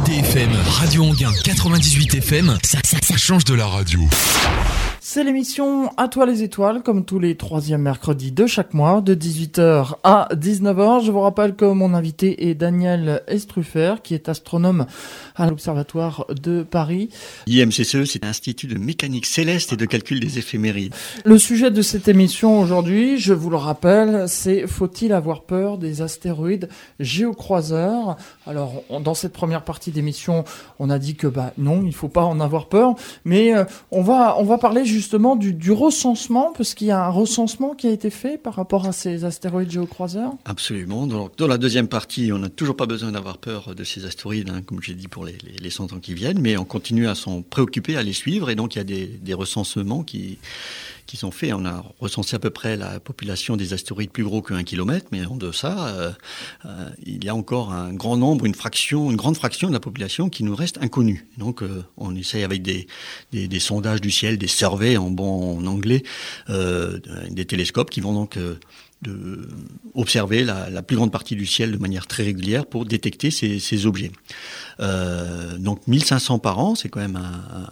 [0.04, 4.00] IDFM, Radio Anguin 98 FM, ça, ça, ça change de la radio.
[5.04, 9.14] C'est l'émission À toi les étoiles, comme tous les troisièmes mercredis de chaque mois, de
[9.14, 11.04] 18h à 19h.
[11.04, 14.86] Je vous rappelle que mon invité est Daniel Estruffer, qui est astronome
[15.36, 17.10] à l'Observatoire de Paris.
[17.46, 20.94] IMCCE, c'est l'Institut de mécanique céleste et de calcul des éphémérides.
[21.24, 26.00] Le sujet de cette émission aujourd'hui, je vous le rappelle, c'est faut-il avoir peur des
[26.00, 28.16] astéroïdes géocroiseurs?
[28.46, 30.44] Alors, dans cette première partie d'émission,
[30.78, 34.02] on a dit que bah non, il faut pas en avoir peur, mais euh, on
[34.02, 38.38] va parler justement du, recensement, parce qu'il y a un recensement qui a été fait
[38.38, 40.33] par rapport à ces astéroïdes géocroiseurs.
[40.44, 41.07] Absolument.
[41.07, 44.50] Donc, dans la deuxième partie, on n'a toujours pas besoin d'avoir peur de ces astéroïdes,
[44.50, 47.09] hein, comme j'ai dit pour les, les, les 100 ans qui viennent, mais on continue
[47.09, 50.38] à s'en préoccuper, à les suivre, et donc il y a des recensements qui,
[51.06, 51.52] qui sont faits.
[51.54, 55.06] On a recensé à peu près la population des astéroïdes plus gros que 1 km,
[55.12, 56.12] mais en deçà, euh,
[56.64, 59.80] euh, il y a encore un grand nombre, une fraction, une grande fraction de la
[59.80, 61.26] population qui nous reste inconnue.
[61.38, 62.86] Donc euh, on essaye avec des,
[63.60, 66.02] sondages du ciel, des surveys en bon en anglais,
[66.48, 68.38] des télescopes qui vont donc
[69.02, 69.48] de
[69.94, 74.12] observer la, plus grande partie du ciel de manière très régulière pour détecter ces, objets.
[74.80, 77.20] Euh, donc 1500 par an, c'est quand même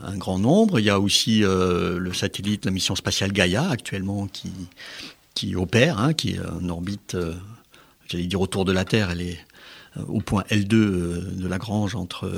[0.03, 0.81] un, grand nombre.
[0.81, 6.13] Il y a aussi euh, le satellite, la mission spatiale Gaia actuellement qui, opère, hein,
[6.13, 7.33] qui est en orbite, euh,
[8.09, 9.39] j'allais dire autour de la Terre, elle est
[10.07, 12.31] au point L2 de Lagrange entre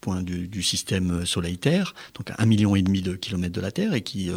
[0.00, 3.72] point du, du système Soleil-Terre, donc à un million et demi de kilomètres de la
[3.72, 4.30] Terre, et qui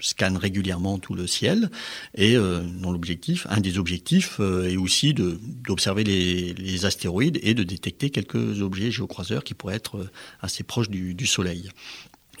[0.00, 1.70] scanne régulièrement tout le ciel
[2.14, 7.62] et euh, dans l'objectif, un des objectifs euh, est aussi d'observer les, astéroïdes et de
[7.62, 11.70] détecter quelques objets géocroiseurs qui pourraient être euh, assez proches du, Soleil.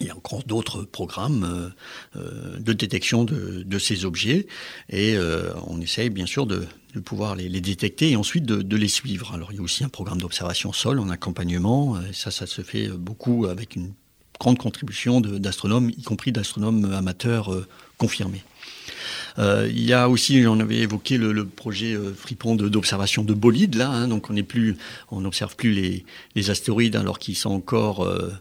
[0.00, 1.72] Il y a encore d'autres programmes
[2.14, 4.46] de détection de, ces objets
[4.90, 5.16] et
[5.66, 6.66] on essaye bien sûr de,
[7.04, 9.32] pouvoir les, les, détecter et ensuite de, de, les suivre.
[9.32, 12.88] Alors il y a aussi un programme d'observation sol en accompagnement, ça ça se fait
[12.88, 13.94] beaucoup avec une
[14.44, 18.44] grande contribution d'astronomes, y compris d'astronomes amateurs euh, confirmés.
[19.38, 23.34] Euh, il y a aussi, j'en avais évoqué le, projet euh, Fripon d'observation de, de,
[23.34, 26.04] bolides là, hein, donc on n'observe plus
[26.34, 28.34] les, astéroïdes alors qu'ils sont encore, euh,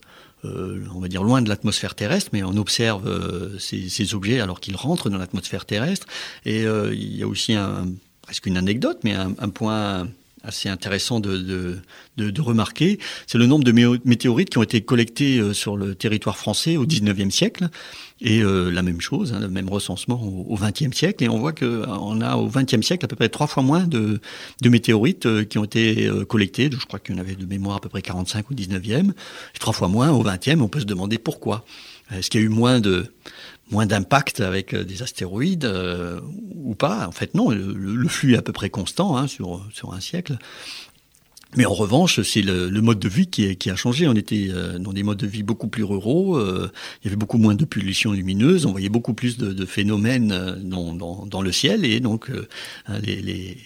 [0.43, 4.59] euh, on va dire loin de l'atmosphère terrestre, mais on observe euh, ces, objets alors
[4.59, 6.05] qu'ils rentrent dans l'atmosphère terrestre.
[6.45, 7.55] Et il y a aussi
[8.21, 10.09] presque une anecdote, mais un point
[10.43, 11.37] assez intéressant de,
[12.17, 15.95] de, de, remarquer, c'est le nombre de météorites qui ont été collectés euh, sur le
[15.95, 17.69] territoire français au 19e siècle,
[18.23, 21.51] et euh, la même chose, hein, le même recensement au, 20e siècle, et on voit
[21.51, 24.21] qu'on a au 20e siècle à peu près trois fois moins de,
[24.61, 27.45] de météorites euh, qui ont été euh, collectées, je crois qu'il y en avait de
[27.45, 30.79] mémoire à peu près 45 au 19e, et trois fois moins au 20e, on peut
[30.79, 31.65] se demander pourquoi.
[32.11, 33.07] Est-ce qu'il y a eu moins de
[33.71, 36.19] moins d'impact avec des astéroïdes euh,
[36.55, 37.49] ou pas En fait, non.
[37.49, 40.37] Le, flux est à peu près constant hein, sur sur un siècle.
[41.55, 44.07] Mais en revanche, c'est le, mode de vie qui, a changé.
[44.07, 46.37] On était euh, dans des modes de vie beaucoup plus ruraux.
[46.37, 46.71] Euh,
[47.01, 48.65] il y avait beaucoup moins de pollution lumineuse.
[48.65, 52.47] On voyait beaucoup plus de, de phénomènes dans, dans, le ciel et donc euh,
[53.01, 53.57] les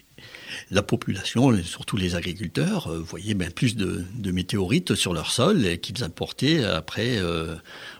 [0.71, 6.63] la population, surtout les agriculteurs, voyaient bien plus de, météorites sur leur sol qu'ils apportaient
[6.63, 7.19] après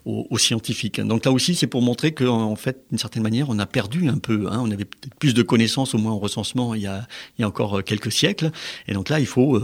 [0.08, 1.02] aux, scientifiques.
[1.02, 4.18] Donc là aussi, c'est pour montrer qu'en fait, d'une certaine manière, on a perdu un
[4.18, 4.48] peu.
[4.50, 4.60] Hein.
[4.62, 7.44] On avait peut-être plus de connaissances, au moins en recensement, il y, a, il y
[7.44, 8.52] a encore quelques siècles.
[8.88, 9.62] Et donc là, il faut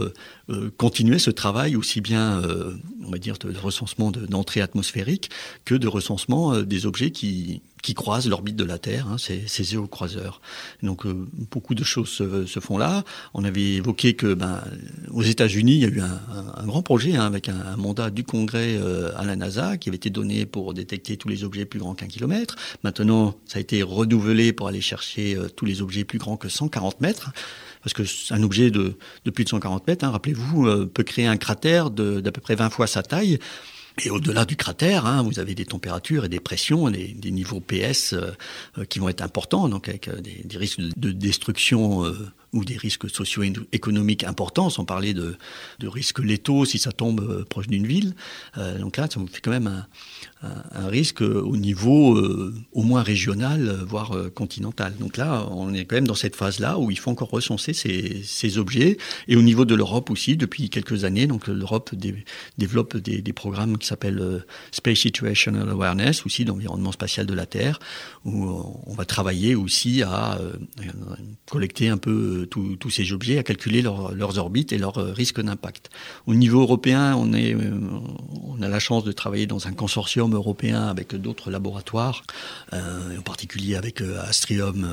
[0.76, 2.42] continuer ce travail aussi bien,
[3.04, 5.30] on va dire, de recensement d'entrée atmosphérique
[5.64, 9.76] que de recensement des objets qui, qui croisent l'orbite de la Terre, hein, ces, ces.
[10.82, 13.04] Donc euh, beaucoup de choses se, font là.
[13.34, 14.62] On avait évoqué que ben,
[15.10, 18.76] aux États-Unis, il y a eu un, grand projet hein, avec un, mandat du Congrès
[18.78, 21.94] euh, à la NASA qui avait été donné pour détecter tous les objets plus grands
[21.94, 22.56] qu'un kilomètre.
[22.84, 26.48] Maintenant, ça a été renouvelé pour aller chercher euh, tous les objets plus grands que
[26.48, 27.32] 140 mètres
[27.84, 28.96] parce que un objet de,
[29.32, 32.86] plus de 140 mètres, hein, rappelez-vous, peut créer un cratère d'à peu près 20 fois
[32.86, 33.38] sa taille.
[34.02, 38.12] Et au-delà du cratère, hein, vous avez des températures et des pressions, des, niveaux PS
[38.12, 38.32] euh,
[38.78, 42.02] euh, qui vont être importants, donc avec euh, des, risques de destruction
[42.52, 45.36] ou des risques socio-économiques importants, sans parler de,
[45.78, 48.14] de, risques létaux si ça tombe proche d'une ville.
[48.80, 49.86] donc là, ça vous fait quand même un,
[50.72, 52.20] un, risque au niveau
[52.72, 54.94] au moins régional, voire continental.
[54.98, 58.58] Donc là, on est quand même dans cette phase-là où il faut encore recenser ces,
[58.58, 58.98] objets.
[59.28, 61.94] Et au niveau de l'Europe aussi, depuis quelques années, donc l'Europe
[62.58, 64.38] développe des, programmes qui s'appelle euh,
[64.70, 67.80] Space Situational Awareness, aussi d'environnement spatial de la Terre,
[68.24, 68.46] où
[68.86, 70.52] on va travailler aussi à euh,
[71.50, 75.90] collecter un peu euh, tous ces objets, à calculer leurs orbites et leurs risques d'impact.
[76.26, 80.88] Au niveau européen, on, est, on a la chance de travailler dans un consortium européen
[80.88, 82.22] avec d'autres laboratoires,
[82.72, 84.88] en particulier avec Astrium,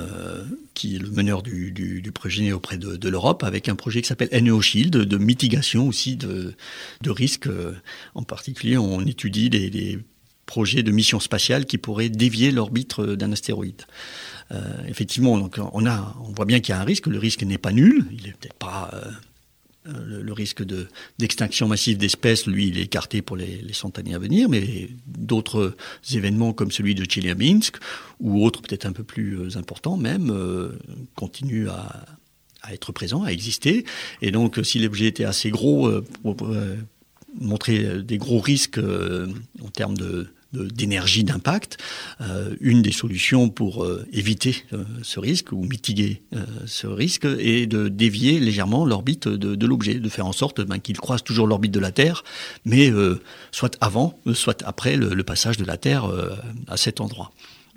[0.74, 4.62] qui est le meneur du, projet auprès de, l'Europe, avec un projet qui s'appelle NEO
[4.62, 6.54] Shield, de mitigation aussi de,
[7.06, 7.50] risques,
[8.16, 10.00] en particulier on étudie des,
[10.46, 13.84] projets de mission spatiale qui pourraient dévier l'orbite d'un astéroïde.
[14.52, 17.08] Euh, effectivement, donc on, a, on voit bien qu'il y a un risque.
[17.08, 18.06] Le risque n'est pas nul.
[18.12, 18.92] Il n'est peut-être pas
[19.88, 20.64] euh, le, risque
[21.20, 24.50] d'extinction massive d'espèces, lui, il est écarté pour les, centaines années à venir.
[24.50, 25.76] Mais d'autres
[26.14, 27.78] événements comme celui de Chelyabinsk
[28.20, 30.32] ou autres peut-être un peu plus euh, importants même
[31.16, 32.06] continuent à,
[32.72, 33.86] être présents, à exister.
[34.22, 35.90] Et donc, si l'objet était assez gros
[37.40, 39.28] montrer euh, des gros risques euh,
[39.64, 41.78] en termes de d'énergie d'impact.
[42.22, 44.66] Euh, une des solutions pour éviter
[45.02, 46.22] ce risque ou mitiguer
[46.66, 50.98] ce risque est de dévier légèrement l'orbite de, l'objet, de faire en sorte ben, qu'il
[50.98, 52.24] croise toujours l'orbite de la Terre,
[52.66, 52.92] mais
[53.52, 56.10] soit avant, soit après le passage de la Terre
[56.68, 57.32] à cet endroit.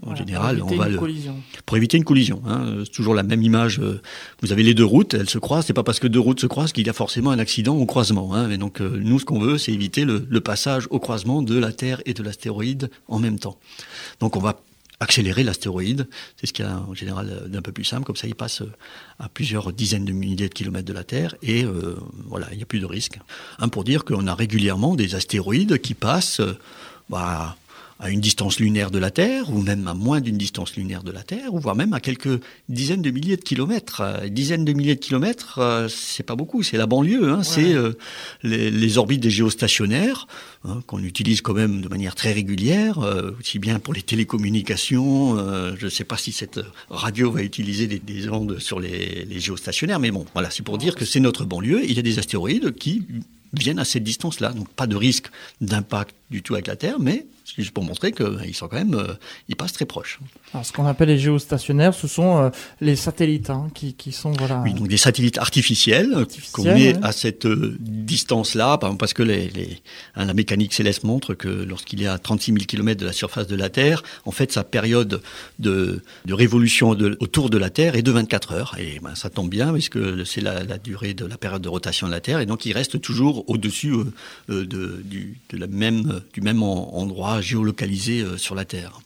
[0.07, 0.99] En général, on va le...
[0.99, 1.37] collision.
[1.65, 2.43] pour éviter une collision.
[2.47, 2.83] Hein.
[2.85, 3.81] C'est toujours la même image.
[3.81, 4.01] Euh,
[4.43, 5.67] vous avez les deux routes, elles se croisent.
[5.67, 7.87] C'est pas parce que deux routes se croisent qu'il y a forcément un accident au
[7.87, 8.35] croisement.
[8.35, 8.49] Hein.
[8.49, 11.73] Mais donc euh, nous, ce qu'on veut, c'est éviter le, passage au croisement de la
[11.73, 13.59] Terre et de l'astéroïde en même temps.
[14.21, 14.61] Donc on va
[15.01, 16.07] accélérer l'astéroïde.
[16.37, 18.05] C'est ce qu'il y a en général euh, d'un peu plus simple.
[18.05, 18.63] Comme ça, il passe
[19.19, 21.65] à plusieurs dizaines de milliers de kilomètres de la Terre et
[22.27, 23.19] voilà, il n'y a plus de risque.
[23.59, 26.43] Hein, pour dire qu'on a régulièrement des astéroïdes qui passent.
[27.11, 27.57] Bah,
[28.05, 31.11] à une distance lunaire de la Terre, ou même à moins d'une distance lunaire de
[31.11, 32.39] la Terre, ou voire même à quelques
[32.69, 34.03] dizaines de milliers de kilomètres.
[34.03, 37.73] Euh, dizaines de milliers de kilomètres, euh, c'est pas beaucoup, c'est la banlieue, hein, c'est
[37.73, 37.95] euh,
[38.43, 40.27] les, orbites des géostationnaires,
[40.67, 42.99] hein, qu'on utilise quand même de manière très régulière,
[43.41, 45.39] aussi bien pour les télécommunications,
[45.75, 49.99] je ne sais pas si cette radio va utiliser des, ondes sur les, les géostationnaires,
[49.99, 52.75] mais bon, voilà, c'est pour dire que c'est notre banlieue, il y a des astéroïdes
[52.75, 53.03] qui
[53.55, 54.53] viennent à cette distance-là.
[54.53, 55.29] Donc pas de risque
[55.61, 58.95] d'impact du tout avec la Terre, mais c'est juste pour montrer qu'ils sont quand même,
[58.95, 59.13] euh,
[59.49, 60.19] ils passent très proches.
[60.55, 64.33] Alors, ce qu'on appelle les géostationnaires, ce sont euh, les satellites hein, qui, qui, sont
[64.33, 64.63] voilà.
[64.65, 69.83] Oui, donc des satellites artificiels, qu'on met à cette euh, distance-là, parce que les, les
[70.17, 73.47] hein, la mécanique céleste montre que lorsqu'il est à 36 000 km de la surface
[73.47, 75.21] de la Terre, en fait, sa période
[75.59, 78.77] de, de révolution de, autour de la Terre est de 24 heures.
[78.79, 82.07] Et ben, ça tombe bien, puisque c'est la, la, durée de la période de rotation
[82.07, 83.95] de la Terre, et donc il reste toujours au-dessus
[84.49, 84.65] de,
[85.05, 89.01] du, de la même, du même endroit géolocalisé euh, sur la Terre.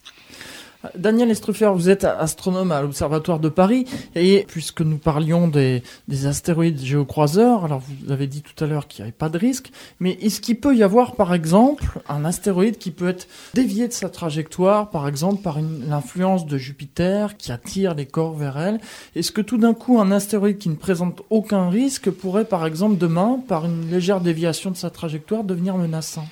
[0.96, 5.82] Daniel Estruffer, vous êtes astronome à l'Observatoire de Paris, et puisque nous parlions des,
[6.24, 9.72] astéroïdes géocroiseurs, alors vous avez dit tout à l'heure qu'il n'y avait pas de risque,
[9.98, 13.92] mais est-ce qu'il peut y avoir par exemple un astéroïde qui peut être dévié de
[13.92, 18.80] sa trajectoire, par exemple par l'influence de Jupiter qui attire les corps vers elle?
[19.16, 22.98] Est-ce que tout d'un coup un astéroïde qui ne présente aucun risque pourrait par exemple
[22.98, 26.26] demain, par une légère déviation de sa trajectoire, devenir menaçant?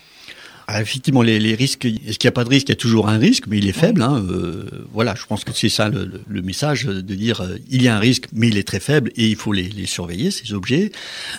[0.68, 2.68] Ah, effectivement, les, les risques, est-ce qu'il n'y a pas de risque?
[2.68, 4.02] Il y a toujours un risque, mais il est faible.
[4.02, 7.82] Hein, euh, voilà, je pense que c'est ça le, le, message, de dire euh, il
[7.82, 10.32] y a un risque, mais il est très faible et il faut les, les surveiller,
[10.32, 10.90] ces objets.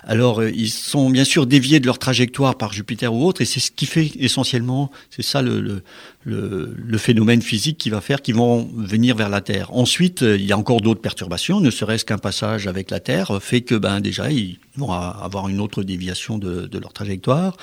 [0.03, 3.45] Alors, euh, ils sont bien sûr déviés de leur trajectoire par Jupiter ou autre, et
[3.45, 5.83] c'est ce qui fait essentiellement, c'est ça le, le,
[6.23, 9.73] le, phénomène physique qui va faire qu'ils vont venir vers la Terre.
[9.73, 13.61] Ensuite, il y a encore d'autres perturbations, ne serait-ce qu'un passage avec la Terre fait
[13.61, 17.55] que ben déjà ils vont avoir une autre déviation de, de leur trajectoire.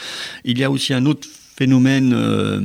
[0.44, 2.60] Il y a aussi un autre phénomène euh,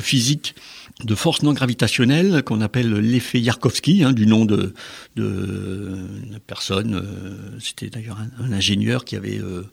[0.00, 0.54] physique
[1.02, 4.74] de force non gravitationnelle qu'on appelle l'effet Yarkovsky, hein, du nom de,
[5.16, 5.98] de,
[6.46, 6.94] personne.
[6.94, 9.64] Euh, c'était d'ailleurs un, ingénieur qui avait euh,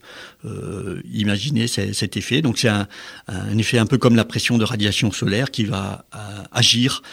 [0.45, 2.41] euh, imaginé cet effet.
[2.41, 2.87] Donc c'est un,
[3.27, 6.05] un, effet un peu comme la pression de radiation solaire qui va
[6.51, 7.03] agir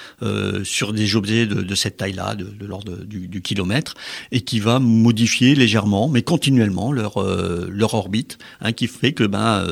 [0.65, 3.95] sur des objets de, de cette taille-là, de, de l'ordre du, du, kilomètre,
[4.33, 7.23] et qui va modifier légèrement, mais continuellement leur
[7.69, 9.67] leur orbite, hein, qui fait que ben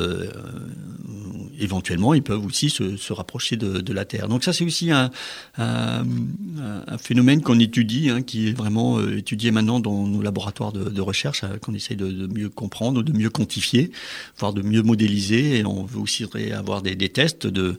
[1.59, 4.27] éventuellement, ils peuvent aussi se, se rapprocher de, la Terre.
[4.27, 5.11] Donc ça, c'est aussi un,
[6.99, 11.43] phénomène qu'on étudie, hein, qui est vraiment euh, étudié maintenant dans nos laboratoires de, recherche,
[11.43, 13.91] euh, qu'on essaye de, mieux comprendre, de mieux quantifier,
[14.37, 15.57] voire de mieux modéliser.
[15.57, 17.77] Et on veut aussi avoir des, tests de,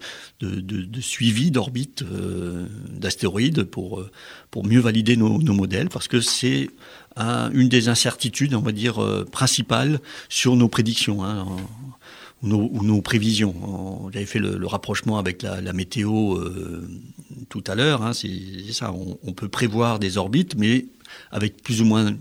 [1.00, 4.04] suivi d'orbite euh, d'astéroïdes pour,
[4.50, 6.68] pour mieux valider nos, nos modèles, parce que c'est
[7.52, 11.24] une des incertitudes, on va dire, principales sur nos prédictions.
[11.24, 11.46] Hein
[12.42, 13.54] ou nos, prévisions.
[13.62, 16.88] On avait fait le, rapprochement avec la, météo euh,
[17.48, 18.02] tout à l'heure.
[18.02, 18.92] Hein, c'est ça.
[18.92, 20.86] On, peut prévoir des orbites, mais
[21.30, 22.16] avec plus ou moins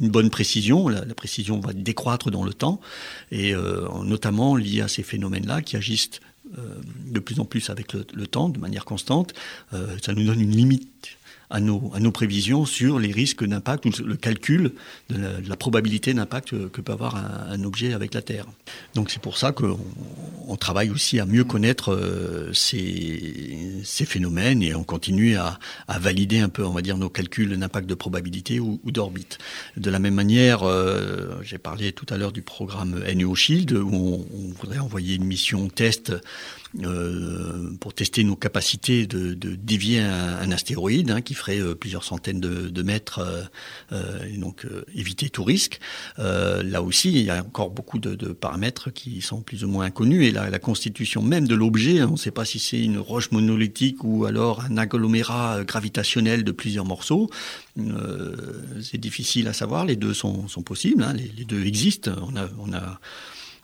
[0.00, 0.88] une bonne précision.
[0.88, 2.80] La, précision va décroître dans le temps,
[3.30, 6.20] et euh, notamment lié à ces phénomènes-là qui agissent
[6.56, 9.34] euh, de plus en plus avec le, temps, de manière constante.
[10.02, 11.17] Ça nous donne une limite
[11.50, 14.72] à nos, prévisions sur les risques d'impact ou le calcul
[15.08, 15.16] de
[15.48, 18.46] la, probabilité d'impact que, peut avoir un, objet avec la Terre.
[18.94, 19.78] Donc c'est pour ça qu'on
[20.46, 25.58] on travaille aussi à mieux connaître euh, ces, phénomènes et on continue à,
[25.98, 29.38] valider un peu, on va dire, nos calculs d'impact de probabilité ou, d'orbite.
[29.76, 34.26] De la même manière, euh, j'ai parlé tout à l'heure du programme NEO Shield où
[34.32, 36.12] on voudrait envoyer une mission test
[36.84, 42.40] euh, pour tester nos capacités de, dévier un, astéroïde hein, qui ferait euh, plusieurs centaines
[42.40, 43.48] de, mètres,
[43.92, 45.80] euh, et donc éviter tout risque.
[46.18, 50.26] là aussi, il y a encore beaucoup de, paramètres qui sont plus ou moins inconnus
[50.26, 54.02] et la, constitution même de l'objet, on ne sait pas si c'est une roche monolithique
[54.04, 57.30] ou alors un agglomérat gravitationnel de plusieurs morceaux.
[58.82, 59.84] c'est difficile à savoir.
[59.84, 61.02] Les deux sont, possibles.
[61.02, 62.10] Hein, les, deux existent.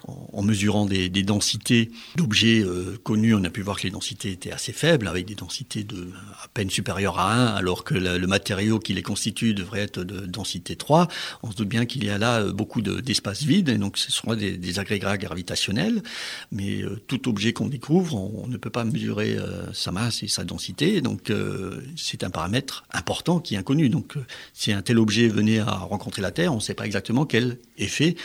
[0.07, 4.53] En mesurant des, densités d'objets euh, connus, on a pu voir que les densités étaient
[4.53, 6.11] assez faibles, avec des densités de
[6.43, 10.27] à peine supérieures à 1, alors que le, matériau qui les constitue devrait être de
[10.27, 11.09] densité 3.
[11.43, 13.97] On se doute bien qu'il y a là euh, beaucoup d'espace de, vide, et donc
[13.97, 16.03] ce sont des, des agrégats gravitationnels.
[16.53, 19.38] Mais euh, tout objet qu'on découvre, on, ne peut pas mesurer
[19.73, 21.33] sa masse et sa densité, donc
[21.97, 23.88] c'est un paramètre important qui est inconnu.
[23.88, 24.14] Donc
[24.53, 27.59] si un tel objet venait à rencontrer la Terre, on ne sait pas exactement quel
[27.79, 28.17] effet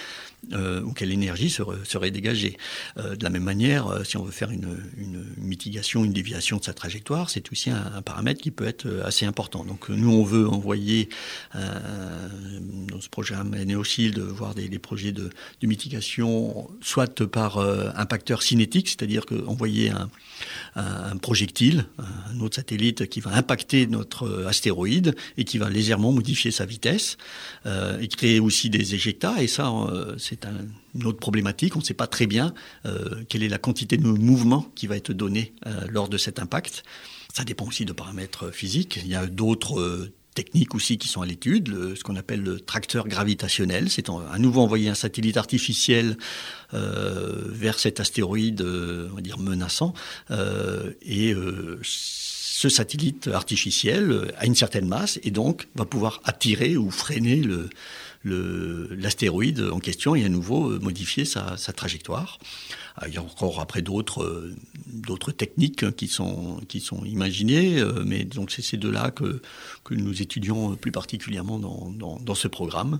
[0.54, 2.58] euh, ou quelle énergie serait, dégagée.
[2.98, 6.58] Euh, de la même manière, euh, si on veut faire une, une, mitigation, une déviation
[6.58, 9.64] de sa trajectoire, c'est aussi un, paramètre qui peut être euh, assez important.
[9.64, 11.10] Donc nous, on veut envoyer
[11.54, 15.30] dans ce programme NeoShield, voir des, projets de,
[15.62, 17.60] de, mitigation, soit par
[17.98, 20.10] impacteur cinétique, c'est-à-dire envoyer un,
[20.76, 26.52] un, projectile, un autre satellite qui va impacter notre astéroïde et qui va légèrement modifier
[26.52, 27.18] sa vitesse
[27.66, 29.42] et créer aussi des éjectats.
[29.42, 29.72] Et ça,
[30.18, 30.56] c'est un,
[30.96, 31.76] une autre problématique.
[31.76, 32.54] On ne sait pas très bien
[32.86, 36.40] euh, quelle est la quantité de mouvement qui va être donnée euh, lors de cet
[36.40, 36.84] impact.
[37.34, 39.00] Ça dépend aussi de paramètres physiques.
[39.04, 42.62] Il y a d'autres euh, techniques aussi qui sont à l'étude, ce qu'on appelle le
[42.62, 43.90] tracteur gravitationnel.
[43.90, 46.16] C'est à nouveau envoyer un satellite artificiel
[46.74, 49.94] euh, vers cet astéroïde, euh, on va dire menaçant,
[50.32, 51.36] euh, et
[51.84, 57.70] ce satellite artificiel a une certaine masse et donc va pouvoir attirer ou freiner le,
[58.24, 62.40] l'astéroïde en question et à nouveau euh, modifier sa, trajectoire.
[63.02, 64.56] Euh, il y a encore après d'autres euh,
[64.88, 69.42] d'autres techniques qui sont qui sont imaginées, mais donc c'est ces deux-là que
[69.84, 73.00] que nous étudions plus particulièrement dans, dans ce programme.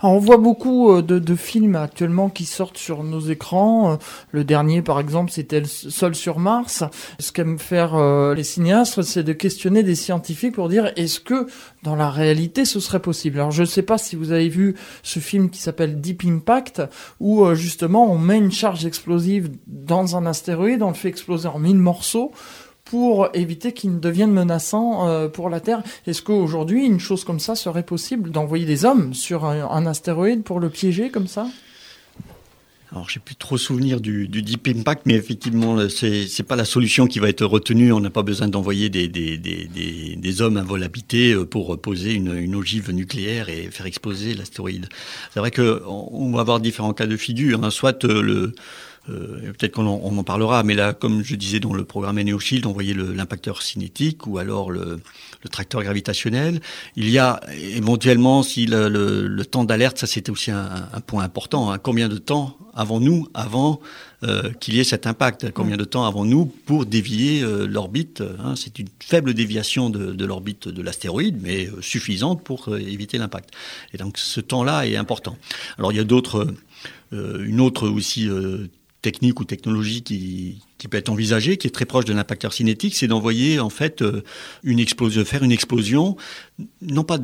[0.00, 3.92] Alors on voit beaucoup euh, de, films actuellement qui sortent sur nos écrans.
[3.92, 3.96] Euh,
[4.32, 6.84] le dernier, par exemple, c'était Sol sur Mars.
[7.20, 11.46] Ce qu'aiment faire euh, les cinéastes, c'est de questionner des scientifiques pour dire est-ce que
[11.82, 13.38] dans la réalité ce serait possible?
[13.38, 16.82] Alors je ne sais pas si vous avez vu ce film qui s'appelle Deep Impact,
[17.20, 21.58] où justement on met une charge explosive dans un astéroïde, on le fait exploser en
[21.58, 22.32] mille morceaux
[22.92, 25.82] pour éviter qu'ils ne deviennent menaçants euh, pour la Terre.
[26.06, 30.60] Est-ce qu'aujourd'hui, une chose comme ça serait possible d'envoyer des hommes sur un, astéroïde pour
[30.60, 31.46] le piéger comme ça?
[32.90, 37.06] Alors, j'ai plus trop souvenir du, Deep Impact, mais effectivement, c'est c'est pas la solution
[37.06, 37.94] qui va être retenue.
[37.94, 41.80] On n'a pas besoin d'envoyer des, des, des, des, hommes à vol habité euh, pour
[41.80, 44.90] poser une, une ogive nucléaire et faire exploser l'astéroïde.
[45.32, 47.64] C'est vrai que on va avoir différents cas de figure.
[47.64, 47.70] Hein.
[47.70, 48.54] Soit euh, le
[49.08, 52.72] euh, peut-être qu'on en, parlera, mais là, comme je disais dans le programme NeoShield, on
[52.72, 55.00] voyait l'impacteur cinétique ou alors le,
[55.50, 56.60] tracteur gravitationnel.
[56.94, 61.72] Il y a éventuellement, si le, temps d'alerte, ça c'était aussi un, point important.
[61.72, 61.78] Hein.
[61.78, 63.80] Combien de temps avons-nous avant
[64.22, 65.50] euh, qu'il y ait cet impact?
[65.50, 68.54] Combien de temps avons-nous pour dévier euh, l'orbite hein?
[68.54, 73.50] C'est une faible déviation de, de l'orbite de l'astéroïde, mais euh, suffisante pour éviter l'impact.
[73.92, 75.36] Et donc ce temps-là est important.
[75.76, 76.46] Alors il y a d'autres,
[77.10, 78.28] une autre aussi
[79.02, 83.08] technique ou technologie qui, peut être envisagée, qui est très proche de l'impacteur cinétique, c'est
[83.08, 84.02] d'envoyer en fait
[84.62, 86.16] une explosion, faire une explosion,
[86.80, 87.18] non pas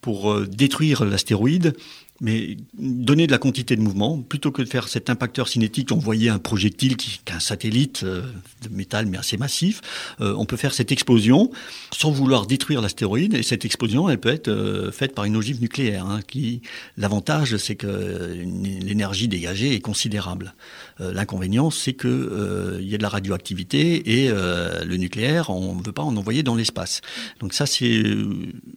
[0.00, 1.74] pour détruire l'astéroïde,
[2.20, 6.30] mais donner de la quantité de mouvement, plutôt que de faire cet impacteur cinétique, envoyer
[6.30, 8.22] un projectile qui, est un satellite euh,
[8.62, 9.80] de métal mais assez massif,
[10.20, 11.50] euh, on peut faire cette explosion
[11.92, 15.60] sans vouloir détruire l'astéroïde, et cette explosion, elle peut être euh, faite par une ogive
[15.60, 16.62] nucléaire, hein, qui,
[16.96, 20.54] l'avantage, c'est que l'énergie dégagée est considérable.
[21.00, 25.50] Euh, l'inconvénient, c'est que euh, il y a de la radioactivité et euh, le nucléaire,
[25.50, 27.02] on ne veut pas en envoyer dans l'espace.
[27.40, 28.02] Donc ça, c'est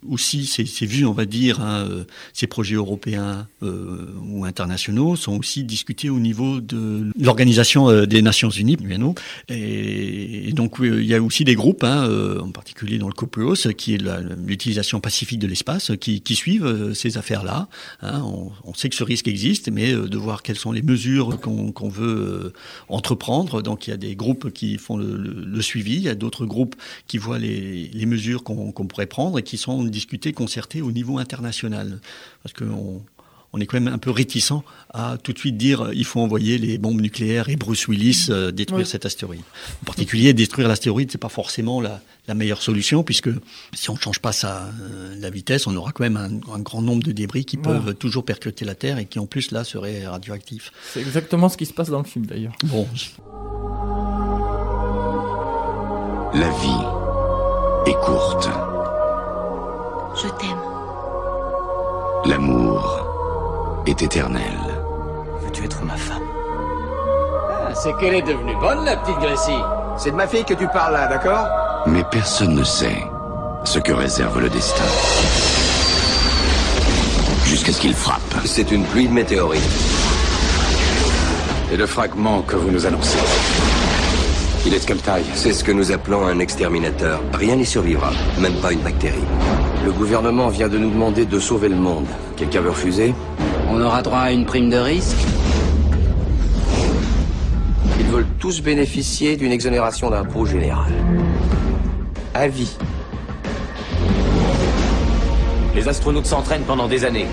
[0.08, 1.88] aussi, c'est vu, on va dire, hein,
[2.34, 8.78] ces projets européens ou internationaux sont aussi discutés au niveau de l'organisation des Nations Unies,
[9.50, 12.10] et, et donc il y a aussi des groupes, hein,
[12.40, 14.02] en particulier dans le COPEOS, qui est
[14.46, 17.68] l'utilisation pacifique de l'espace, qui, suivent ces affaires-là.
[18.02, 18.22] Hein.
[18.64, 21.90] On, sait que ce risque existe, mais de voir quelles sont les mesures qu'on qu
[21.90, 22.53] veut euh,
[22.88, 23.62] entreprendre.
[23.62, 26.76] Donc il y a des groupes qui font le, suivi, il y a d'autres groupes
[27.07, 31.18] qui voient les, mesures qu'on qu pourrait prendre et qui sont discutées, concertées au niveau
[31.20, 31.99] international.
[32.43, 33.01] Parce qu'on
[33.54, 36.58] on est quand même un peu réticent à tout de suite dire il faut envoyer
[36.58, 38.89] les bombes nucléaires et Bruce Willis euh, détruire oui.
[38.89, 39.41] cet astéroïde.
[39.84, 43.30] En particulier, détruire l'astéroïde, c'est pas forcément la, la, meilleure solution puisque
[43.74, 46.60] si on ne change pas sa, euh, la vitesse, on aura quand même un, un,
[46.60, 49.64] grand nombre de débris qui peuvent toujours percuter la Terre et qui en plus là
[49.64, 50.72] seraient radioactifs.
[50.93, 52.54] C'est exactement ce qui se passe dans le film d'ailleurs.
[52.64, 52.88] Bon.
[56.34, 58.50] La vie est courte.
[60.16, 60.60] Je t'aime.
[62.26, 63.19] L'amour
[63.90, 64.60] est éternelle.
[65.42, 66.22] Veux-tu être ma femme?
[67.50, 69.52] Ah, C'est qu'elle est devenue bonne, la petite Gracie.
[69.98, 71.48] C'est de ma fille que tu parles là, d'accord?
[71.88, 73.04] Mais personne ne sait
[73.64, 74.84] ce que réserve le destin.
[77.46, 78.22] Jusqu'à ce qu'il frappe.
[78.46, 79.62] C'est une pluie de météorites.
[81.72, 83.18] Et le fragment que vous nous annoncez
[84.66, 85.26] Il est de quelle taille?
[85.36, 87.22] C'est ce que nous appelons un exterminateur.
[87.34, 89.24] Rien n'y survivra, même pas une bactérie.
[89.86, 92.08] Le gouvernement vient de nous demander de sauver le monde.
[92.38, 93.14] Quelqu'un veut refuser?
[93.72, 95.18] On aura droit à une prime de risque
[98.00, 100.92] Ils veulent tous bénéficier d'une exonération d'impôt général.
[102.34, 102.76] À vie.
[105.76, 107.28] Les astronautes s'entraînent pendant des années.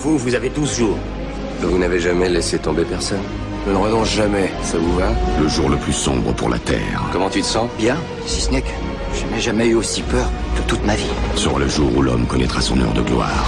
[0.00, 0.96] Vous, vous avez 12 jours.
[1.60, 3.20] Vous n'avez jamais laissé tomber personne?
[3.66, 5.08] Je ne renonce jamais, ça vous va?
[5.40, 7.02] Le jour le plus sombre pour la Terre.
[7.12, 7.68] Comment tu te sens?
[7.78, 7.96] Bien,
[8.26, 8.68] si ce n'est que
[9.20, 11.10] je n'ai jamais eu aussi peur de toute ma vie.
[11.34, 13.46] Sur le jour où l'homme connaîtra son heure de gloire.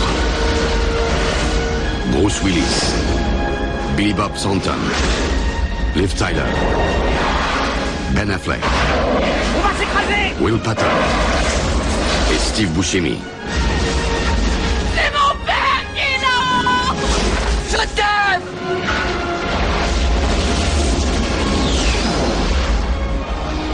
[2.10, 2.94] Bruce Willis,
[3.96, 4.70] Billy Bob Thornton,
[5.96, 6.42] Liv Tyler,
[8.14, 8.60] Ben Affleck,
[9.56, 10.84] On va s'écraser Will Patton
[12.32, 13.16] et Steve Buscemi.
[14.94, 15.84] C'est mon père
[17.70, 18.42] Je t'aime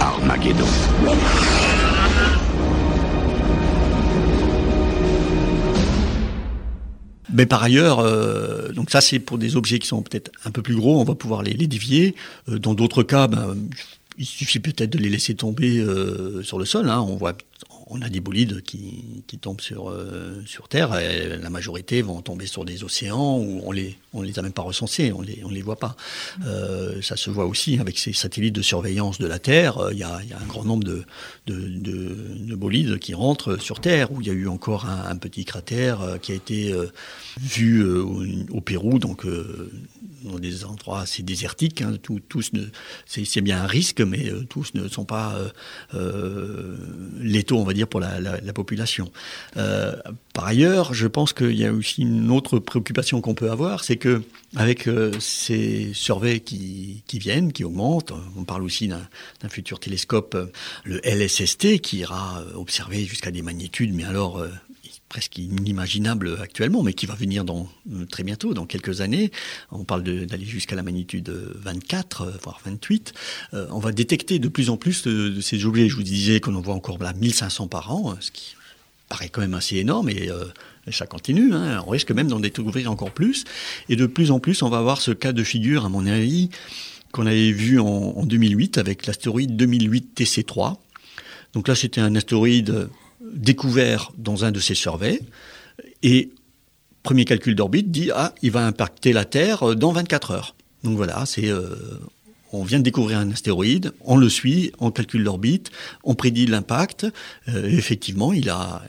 [0.00, 1.67] Armageddon.
[7.32, 10.62] Mais par ailleurs, euh, donc ça c'est pour des objets qui sont peut-être un peu
[10.62, 12.14] plus gros, on va pouvoir les, dévier.
[12.48, 13.56] Euh, dans d'autres cas, ben,
[14.16, 16.88] il suffit peut-être de les laisser tomber euh, sur le sol.
[16.88, 17.00] Hein.
[17.00, 17.36] On voit
[17.90, 19.96] on a des bolides qui, tombent sur,
[20.44, 24.38] sur Terre, et la majorité vont tomber sur des océans où on les, on les
[24.38, 25.96] a même pas recensés, on les, on les voit pas.
[26.46, 29.78] Euh, ça se voit aussi avec ces satellites de surveillance de la Terre.
[29.92, 31.04] Il y a, il y a un grand nombre de,
[31.46, 35.16] de, de, de, bolides qui rentrent sur Terre, où il y a eu encore un,
[35.16, 36.86] petit cratère euh, qui a été euh,
[37.38, 38.02] vu euh,
[38.50, 39.70] au, Pérou, donc euh,
[40.24, 41.82] dans des endroits assez désertiques.
[41.82, 41.94] Hein,
[42.28, 42.62] tous ne,
[43.06, 45.48] c'est, bien un risque, mais euh, tous ne sont pas euh,
[45.94, 46.76] euh,
[47.20, 49.10] létaux, on va dire, pour la, la, la population.
[49.56, 49.94] Euh,
[50.32, 53.96] par ailleurs, je pense qu'il y a aussi une autre préoccupation qu'on peut avoir, c'est
[54.56, 59.08] avec euh, ces surveys qui, viennent, qui augmentent, on parle aussi d'un,
[59.48, 60.36] futur télescope,
[60.84, 64.44] le LSST, qui ira observer jusqu'à des magnitudes, mais alors
[65.08, 67.44] presque inimaginable actuellement, mais qui va venir
[68.10, 69.30] très bientôt, dans quelques années.
[69.70, 73.14] On parle d'aller jusqu'à la magnitude 24, voire 28.
[73.52, 75.88] on va détecter de plus en plus de, ces objets.
[75.88, 78.54] Je vous disais qu'on en voit encore là 1500 par an, ce qui
[79.08, 80.10] paraît quand même assez énorme
[80.92, 81.54] ça continue.
[81.54, 81.82] Hein.
[81.86, 83.44] On risque même d'en découvrir encore plus.
[83.88, 86.50] Et de plus en plus, on va avoir ce cas de figure, à mon avis,
[87.12, 90.76] qu'on avait vu en, 2008 avec l'astéroïde 2008 TC3.
[91.54, 92.88] Donc là, c'était un astéroïde
[93.20, 95.20] découvert dans un de ces surveys.
[96.02, 96.30] Et
[97.02, 100.54] premier calcul d'orbite dit ah, il va impacter la Terre dans 24 heures.
[100.84, 101.74] Donc voilà, c'est euh,
[102.52, 105.70] on vient de découvrir un astéroïde, on le suit, on calcule l'orbite,
[106.04, 107.06] on prédit l'impact.
[107.48, 108.82] Euh, effectivement, il a,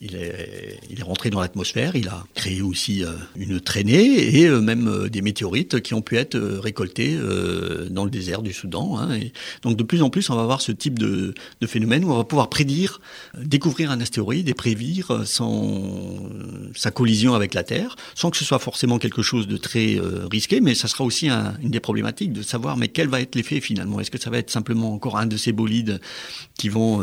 [0.00, 4.46] il est, il est rentré dans l'atmosphère, il a créé aussi euh, une traînée et
[4.46, 7.16] euh, même des météorites qui ont pu être récoltés
[7.90, 8.98] dans le désert du Soudan.
[8.98, 9.18] Hein,
[9.62, 11.34] donc de plus en plus, on va avoir ce type de,
[11.66, 13.00] phénomène où on va pouvoir prédire,
[13.36, 16.30] découvrir un astéroïde et prédire son,
[16.74, 19.98] sa collision avec la Terre, sans que ce soit forcément quelque chose de très
[20.30, 23.34] risqué, mais ça sera aussi un, une des problématiques de savoir mais quel va être
[23.34, 24.00] l'effet finalement.
[24.00, 26.00] Est-ce que ça va être simplement encore un de ces bolides
[26.58, 27.02] qui vont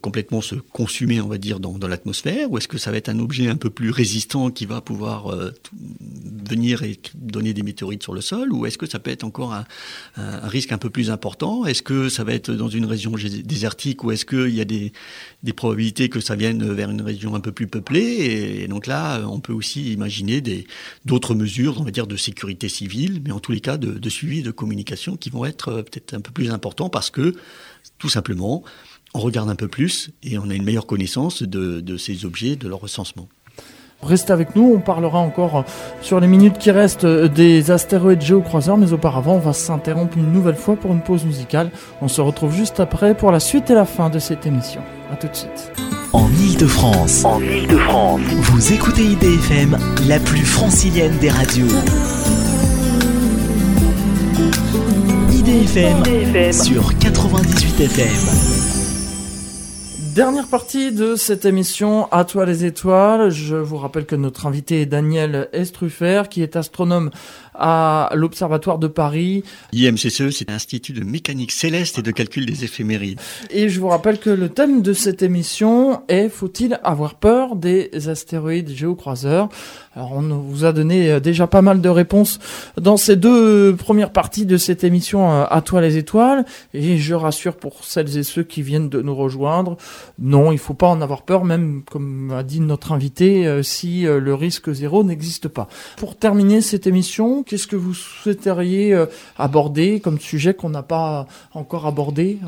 [0.00, 3.18] complètement se consumer, on va dire, dans, l'atmosphère, ou est-ce que ça va être un
[3.18, 5.52] objet un peu plus résistant qui va pouvoir euh,
[6.48, 9.52] venir et donner des météorites sur le sol, ou est-ce que ça peut être encore
[9.52, 9.64] un,
[10.16, 11.66] risque un peu plus important?
[11.66, 13.12] Est-ce que ça va être dans une région
[13.44, 14.92] désertique, ou est-ce qu'il y a des,
[15.42, 18.62] des, probabilités que ça vienne vers une région un peu plus peuplée?
[18.62, 20.42] Et, donc là, on peut aussi imaginer
[21.04, 24.08] d'autres mesures, on va dire, de sécurité civile, mais en tous les cas de, de
[24.08, 27.34] suivi de communication qui vont être euh, peut-être un peu plus importants parce que,
[27.98, 28.64] tout simplement,
[29.14, 32.68] on regarde un peu plus et on a une meilleure connaissance de, ces objets, de
[32.68, 33.28] leur recensement.
[34.02, 35.64] Restez avec nous, on parlera encore
[36.00, 40.54] sur les minutes qui restent des astéroïdes géocroiseurs, mais auparavant on va s'interrompre une nouvelle
[40.54, 41.70] fois pour une pause musicale.
[42.00, 44.80] On se retrouve juste après pour la suite et la fin de cette émission.
[45.12, 45.72] A tout de suite.
[46.12, 49.76] En Ile-de-France, en Ile-de-France, vous écoutez IDFM,
[50.08, 51.66] la plus francilienne des radios.
[55.60, 58.50] Sur 98 FM.
[60.14, 63.28] Dernière partie de cette émission À toi les étoiles.
[63.28, 67.10] Je vous rappelle que notre invité est Daniel Estruffer, qui est astronome
[67.60, 69.44] à l'Observatoire de Paris.
[69.72, 73.20] IMCCE, c'est l'Institut de mécanique céleste et de calcul des éphémérides.
[73.50, 78.08] Et je vous rappelle que le thème de cette émission est Faut-il avoir peur des
[78.08, 79.48] astéroïdes géocroiseurs?
[79.96, 82.38] Alors on vous a donné euh, déjà pas mal de réponses
[82.80, 86.44] dans ces deux premières parties de cette émission euh, À toi les étoiles.
[86.74, 89.76] Et je rassure pour celles et ceux qui viennent de nous rejoindre,
[90.20, 94.02] non, il faut pas en avoir peur, même comme a dit notre invité, euh, si
[94.02, 95.68] le risque zéro n'existe pas.
[95.96, 101.26] Pour terminer cette émission, Qu'est-ce que vous souhaiteriez euh, aborder comme sujet qu'on n'a pas
[101.52, 102.46] encore abordé euh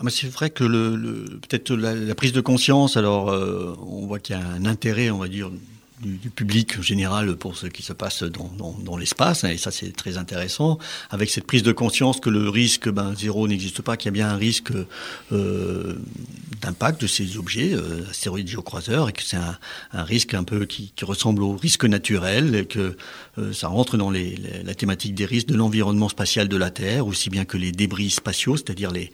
[0.00, 4.36] ah, c'est vrai que le, peut-être la, prise de conscience, alors euh, on voit qu'il
[4.36, 5.50] y a un intérêt, on va dire,
[6.04, 10.16] du, public général pour ce qui se passe dans, l'espace, hein, et ça c'est très
[10.16, 10.78] intéressant,
[11.10, 14.12] avec cette prise de conscience que le risque ben, zéro n'existe pas, qu'il y a
[14.12, 14.72] bien un risque
[15.32, 15.94] euh,
[16.60, 19.58] d'impact de ces objets, euh, astéroïdes géocroiseurs, et que c'est un,
[19.92, 22.96] risque un peu qui, ressemble au risque naturel, et que
[23.38, 27.06] euh, ça rentre dans les, la thématique des risques de l'environnement spatial de la Terre,
[27.06, 29.10] aussi bien que les débris spatiaux, c'est-à-dire les,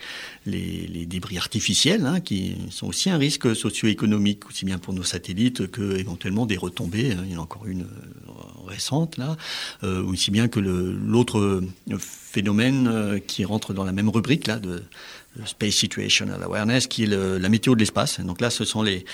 [1.06, 5.98] débris artificiels, hein, qui sont aussi un risque socio-économique, aussi bien pour nos satellites que
[5.98, 6.79] éventuellement des retombées.
[6.86, 7.24] Hein.
[7.24, 9.36] il y en a encore une euh, récente là,
[9.82, 11.62] euh, aussi bien que l'autre
[11.98, 14.82] phénomène qui rentre dans la même rubrique là de
[15.44, 18.20] Space Situational Awareness, qui est la météo de l'espace.
[18.20, 19.04] Donc là, ce sont les,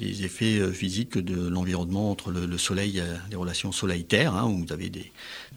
[0.00, 4.72] effets euh, physiques de l'environnement entre le, Soleil, euh, les relations Soleil-Terre, hein, où vous
[4.72, 5.12] avez des,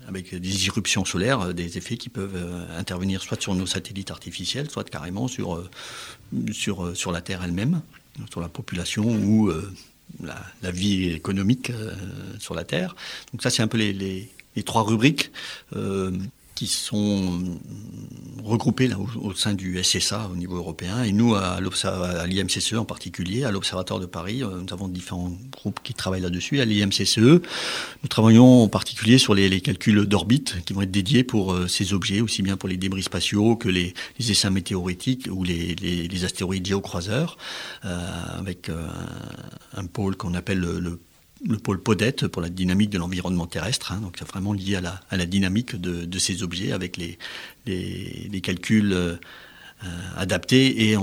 [0.07, 2.37] avec des irruptions solaires, euh, des effets qui peuvent
[2.77, 5.63] intervenir soit sur nos satellites artificiels, soit carrément sur,
[6.51, 7.81] sur la Terre elle-même,
[8.29, 9.51] sur la population ou
[10.23, 11.71] la, vie économique
[12.39, 12.95] sur la Terre.
[13.31, 14.29] Donc ça, c'est un peu les,
[14.65, 15.31] trois rubriques
[16.55, 17.59] qui sont
[18.43, 18.89] regroupés
[19.21, 21.03] au, sein du SSA au niveau européen.
[21.03, 21.59] Et nous, à,
[22.27, 26.61] l'IMCCE en particulier, à l'Observatoire de Paris, euh, nous avons différents groupes qui travaillent là-dessus.
[26.61, 31.53] À l'IMCCE, nous travaillons en particulier sur les, calculs d'orbite qui vont être dédiés pour
[31.53, 35.75] euh, ces objets, aussi bien pour les débris spatiaux que les, essaims météoritiques ou les,
[36.23, 37.37] astéroïdes géocroiseurs,
[37.83, 40.99] euh, avec un, pôle qu'on appelle le, le
[41.47, 43.91] le pôle PODET pour la dynamique de l'environnement terrestre.
[43.91, 46.97] Hein, donc c'est vraiment lié à la, à la dynamique de, de, ces objets avec
[46.97, 47.17] les,
[47.65, 49.15] les, calculs euh,
[50.17, 50.95] adaptés et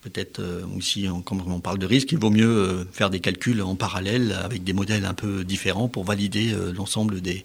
[0.00, 3.62] peut-être euh, aussi, comme on parle de risque, il vaut mieux euh, faire des calculs
[3.62, 7.44] en parallèle avec des modèles un peu différents pour valider l'ensemble des,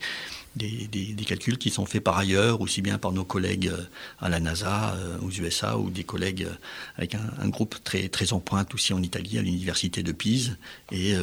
[0.56, 3.72] des, calculs qui sont faits par ailleurs, aussi bien par nos collègues
[4.20, 6.48] à la NASA, aux USA, ou des collègues
[6.96, 10.58] avec un, groupe très, très en pointe aussi en Italie, à l'université de Pise,
[10.92, 11.14] et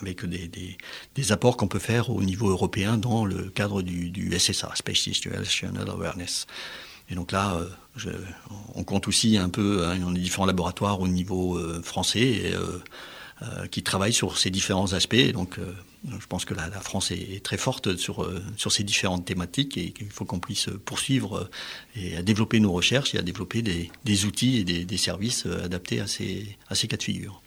[0.00, 4.98] avec des, apports qu'on peut faire au niveau européen dans le cadre du, SSA, Space
[4.98, 6.46] Situational Awareness.
[7.10, 7.60] Et donc là,
[8.74, 12.20] on compte aussi un peu, hein, on a différents laboratoires au niveau français.
[12.20, 12.54] Et,
[13.42, 15.32] euh, qui travaillent sur ces différents aspects.
[15.32, 15.72] Donc, euh,
[16.08, 18.40] je pense que la, France est, très forte sur, euh,
[18.70, 21.50] ces différentes thématiques et qu'il faut qu'on puisse poursuivre
[21.96, 26.06] et à développer nos recherches et à développer des, outils et des, services adaptés à
[26.06, 27.42] ces cas de figure.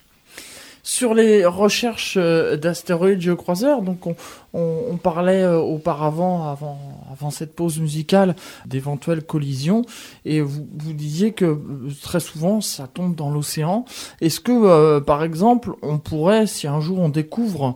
[0.87, 4.07] Sur les recherches euh, d'astéroïdes géocroiseurs, donc
[4.53, 9.81] on, parlait euh, auparavant, avant, cette pause musicale, d'éventuelles collisions,
[10.23, 13.83] et vous, vous disiez que euh, très souvent ça tombe dans l'océan.
[14.21, 17.75] Est-ce que, par exemple, on pourrait, si un jour on découvre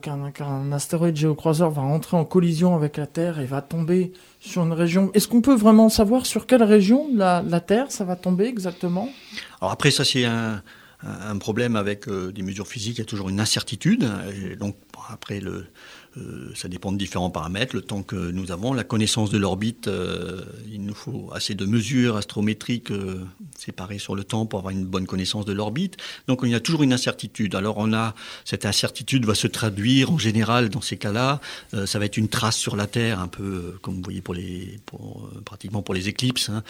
[0.00, 4.72] qu'un astéroïde géocroiseur va entrer en collision avec la Terre et va tomber sur une
[4.72, 5.10] région.
[5.14, 9.08] Est-ce qu'on peut vraiment savoir sur quelle région la, la Terre ça va tomber exactement?
[9.60, 10.62] Alors après ça c'est un,
[11.04, 14.08] un problème avec euh, des mesures physiques, il y a toujours une incertitude.
[14.58, 14.76] Donc
[15.08, 15.66] après le,
[16.54, 20.42] ça dépend de différents paramètres, le temps que nous avons, la connaissance de l'orbite, euh,
[20.70, 23.24] il nous faut assez de mesures astrométriques euh,
[23.58, 25.96] séparées sur le temps pour avoir une bonne connaissance de l'orbite.
[26.28, 27.54] Donc il y a toujours une incertitude.
[27.56, 31.40] Alors on a cette incertitude va se traduire en général dans ces cas-là,
[31.86, 34.78] ça va être une trace sur la Terre, un peu comme vous voyez pour les,
[35.44, 36.50] pratiquement pour les éclipses.
[36.50, 36.62] Hein.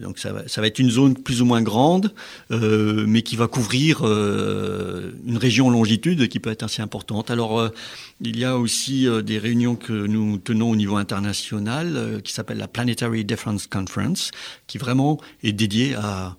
[0.00, 2.12] donc ça va, ça va être une zone plus ou moins grande,
[2.50, 7.30] mais qui va couvrir une région longitude qui peut être assez importante.
[7.30, 7.70] Alors
[8.20, 12.32] il y a aussi euh, des réunions que nous tenons au niveau international euh, qui
[12.32, 14.30] s'appelle la Planetary Difference Conference,
[14.66, 16.36] qui vraiment est dédiée à,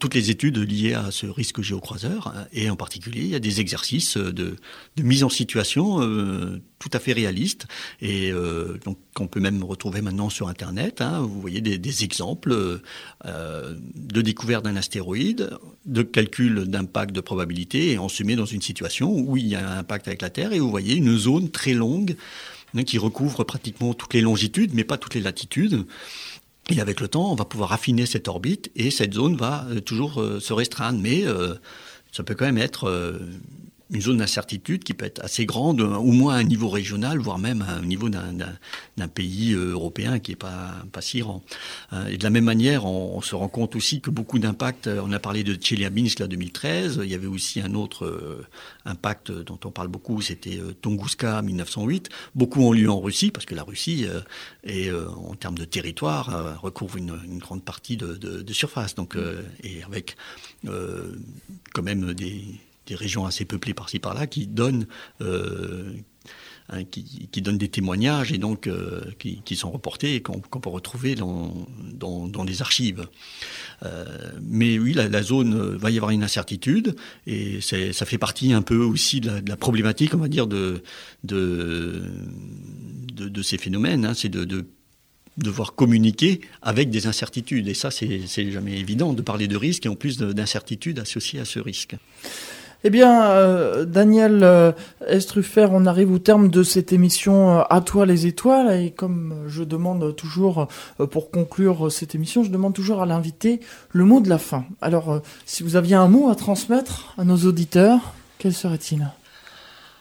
[0.00, 2.32] toutes les études liées à ce risque géocroiseur.
[2.52, 4.56] Et en particulier, il y a des exercices de,
[5.02, 7.66] mise en situation euh, tout à fait réalistes
[8.00, 11.00] et euh, donc qu'on peut même retrouver maintenant sur Internet.
[11.00, 11.20] Hein.
[11.20, 12.80] Vous voyez des, exemples
[13.26, 15.50] euh, de découverte d'un astéroïde,
[15.86, 19.54] de calcul d'impact de probabilité, et on se met dans une situation où il y
[19.54, 22.16] a un impact avec la Terre et vous voyez une zone très longue
[22.74, 25.84] hein, qui recouvre pratiquement toutes les longitudes, mais pas toutes les latitudes.
[26.68, 29.80] Et avec le temps, on va pouvoir affiner cette orbite et cette zone va euh,
[29.80, 30.98] toujours euh, se restreindre.
[31.00, 31.54] Mais euh,
[32.12, 33.18] ça peut quand même être
[33.90, 37.38] une zone d'incertitude qui peut être assez grande, au moins à un niveau régional, voire
[37.38, 41.42] même à un niveau d'un pays euh, européen qui n'est pas, si grand.
[41.92, 45.00] Euh, et de la même manière, on, se rend compte aussi que beaucoup d'impacts, euh,
[45.02, 48.44] on a parlé de Tcheliabinsk en 2013, il y avait aussi un autre
[48.84, 52.10] impact dont on parle beaucoup, c'était Tunguska 1908.
[52.34, 54.06] Beaucoup ont lieu en Russie, parce que la Russie,
[54.64, 58.94] est, en termes de territoire, recouvre une, grande partie de, de, de surface.
[58.94, 59.16] Donc,
[59.62, 60.16] et avec
[60.64, 62.44] quand même des
[62.88, 64.86] des régions assez peuplées par-ci par-là qui donnent
[65.20, 65.92] euh,
[66.70, 71.14] hein, qui, donnent des témoignages et donc euh, qui, sont reportés et qu'on peut retrouver
[71.14, 71.54] dans,
[71.92, 73.06] dans, les archives.
[73.84, 74.04] Euh,
[74.42, 78.78] mais oui, la, zone va y avoir une incertitude et ça fait partie un peu
[78.78, 80.82] aussi de la, problématique, on va dire, de,
[81.24, 82.02] de
[83.42, 84.04] ces phénomènes.
[84.04, 84.66] Hein, C'est de, de
[85.38, 87.68] devoir communiquer avec des incertitudes.
[87.68, 91.44] Et ça, c'est jamais évident de parler de risque et en plus d'incertitudes associées à
[91.44, 91.96] ce risque.
[92.84, 94.70] Eh bien, euh, Daniel euh,
[95.56, 98.80] on arrive au terme de cette émission euh, À toi les étoiles.
[98.80, 100.68] Et comme je demande toujours,
[101.10, 103.60] pour conclure cette émission, je demande toujours à l'invité
[103.90, 104.64] le mot de la fin.
[104.80, 109.08] Alors, si vous aviez un mot à transmettre à nos auditeurs, quel serait-il?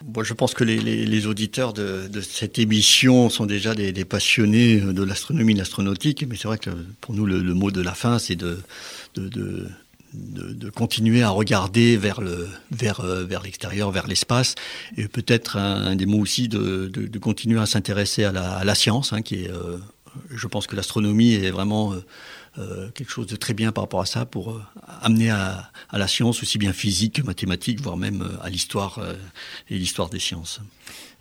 [0.03, 5.55] Bon, je pense que les, auditeurs de, cette émission sont déjà des, passionnés de l'astronomie,
[5.55, 6.69] de l'astronautique, mais c'est vrai que
[7.01, 8.59] pour nous, le, mot de la fin, c'est de
[10.13, 14.55] de, continuer à regarder vers le vers euh, vers l'extérieur, vers l'espace,
[14.95, 19.21] et peut-être un, des mots aussi de, de, continuer à s'intéresser à la, science, hein,
[19.21, 19.77] qui est, euh,
[20.29, 21.93] je pense que l'astronomie est vraiment
[22.57, 24.61] euh, quelque chose de très bien par rapport à ça pour
[25.01, 28.99] amener à, à, la science aussi bien physique que mathématique, voire même à l'histoire
[29.69, 30.61] et l'histoire des sciences.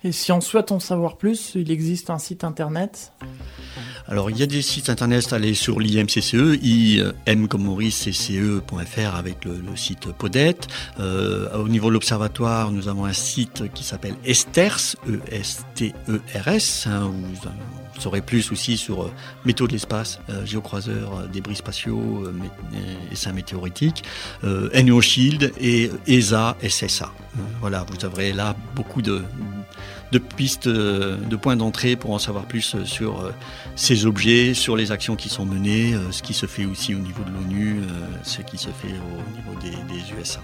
[0.03, 3.11] Et si on souhaite en savoir plus, il existe un site internet
[4.07, 6.61] Alors il y a des sites internet, allez sur l'IMCCE,
[7.27, 10.57] im comme Maurice, cce.fr avec le, site Podet.
[10.99, 16.87] Euh, au niveau de l'observatoire, nous avons un site qui s'appelle Esters, E-S-T-E-R-S.
[16.87, 17.11] Hein,
[17.97, 19.11] vous saurez plus aussi sur euh,
[19.43, 22.31] métaux de l'espace, euh, géocroiseurs, euh, débris spatiaux,
[23.11, 24.03] essais météoritiques,
[24.43, 27.11] euh, NO Shield et ESA, SSA.
[27.59, 29.23] voilà, vous aurez là beaucoup de
[30.11, 33.31] de pistes, euh, de points d'entrée pour en savoir plus euh, sur euh,
[33.75, 37.23] ces objets, sur les actions qui sont menées, ce qui se fait aussi au niveau
[37.23, 37.81] de l'ONU,
[38.23, 40.41] ce qui se fait au niveau des, des USA.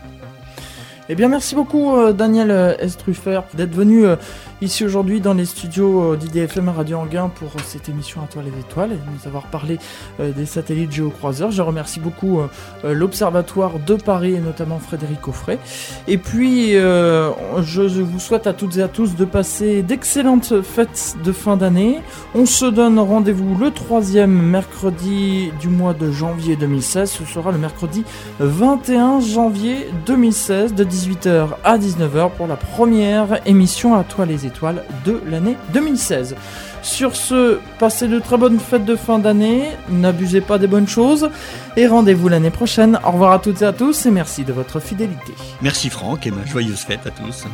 [1.09, 4.15] Eh bien, merci beaucoup, euh, Daniel euh, Estruffer, d'être venu euh,
[4.61, 8.93] ici aujourd'hui dans les studios d'IDFM Radio Anguin pour cette émission À toi les étoiles
[8.93, 9.77] et de nous avoir parlé
[10.19, 11.51] des satellites géocroiseurs.
[11.51, 12.39] Je remercie beaucoup
[12.85, 15.59] l'Observatoire de Paris et notamment Frédéric Offray.
[16.07, 21.33] Et puis, je vous souhaite à toutes et à tous de passer d'excellentes fêtes de
[21.33, 21.99] fin d'année.
[22.33, 27.11] On se donne rendez-vous le troisième mercredi du mois de janvier 2016.
[27.11, 28.05] Ce sera le mercredi
[28.39, 34.83] 21 janvier 2016 de 18h à 19h pour la première émission à toi les étoiles
[35.05, 36.35] de l'année 2016.
[36.83, 41.29] Sur ce, passez de très bonnes fêtes de fin d'année, n'abusez pas des bonnes choses
[41.77, 42.99] et rendez-vous l'année prochaine.
[43.05, 45.33] Au revoir à toutes et à tous et merci de votre fidélité.
[45.61, 47.45] Merci Franck et ma joyeuse fête à tous.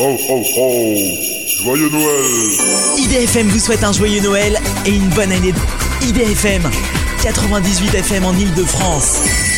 [0.00, 0.94] Oh oh oh
[1.64, 4.56] Joyeux Noël IDFM vous souhaite un joyeux Noël
[4.86, 5.52] et une bonne année.
[6.02, 6.62] IDFM
[7.22, 9.57] 98 FM en Ile-de-France.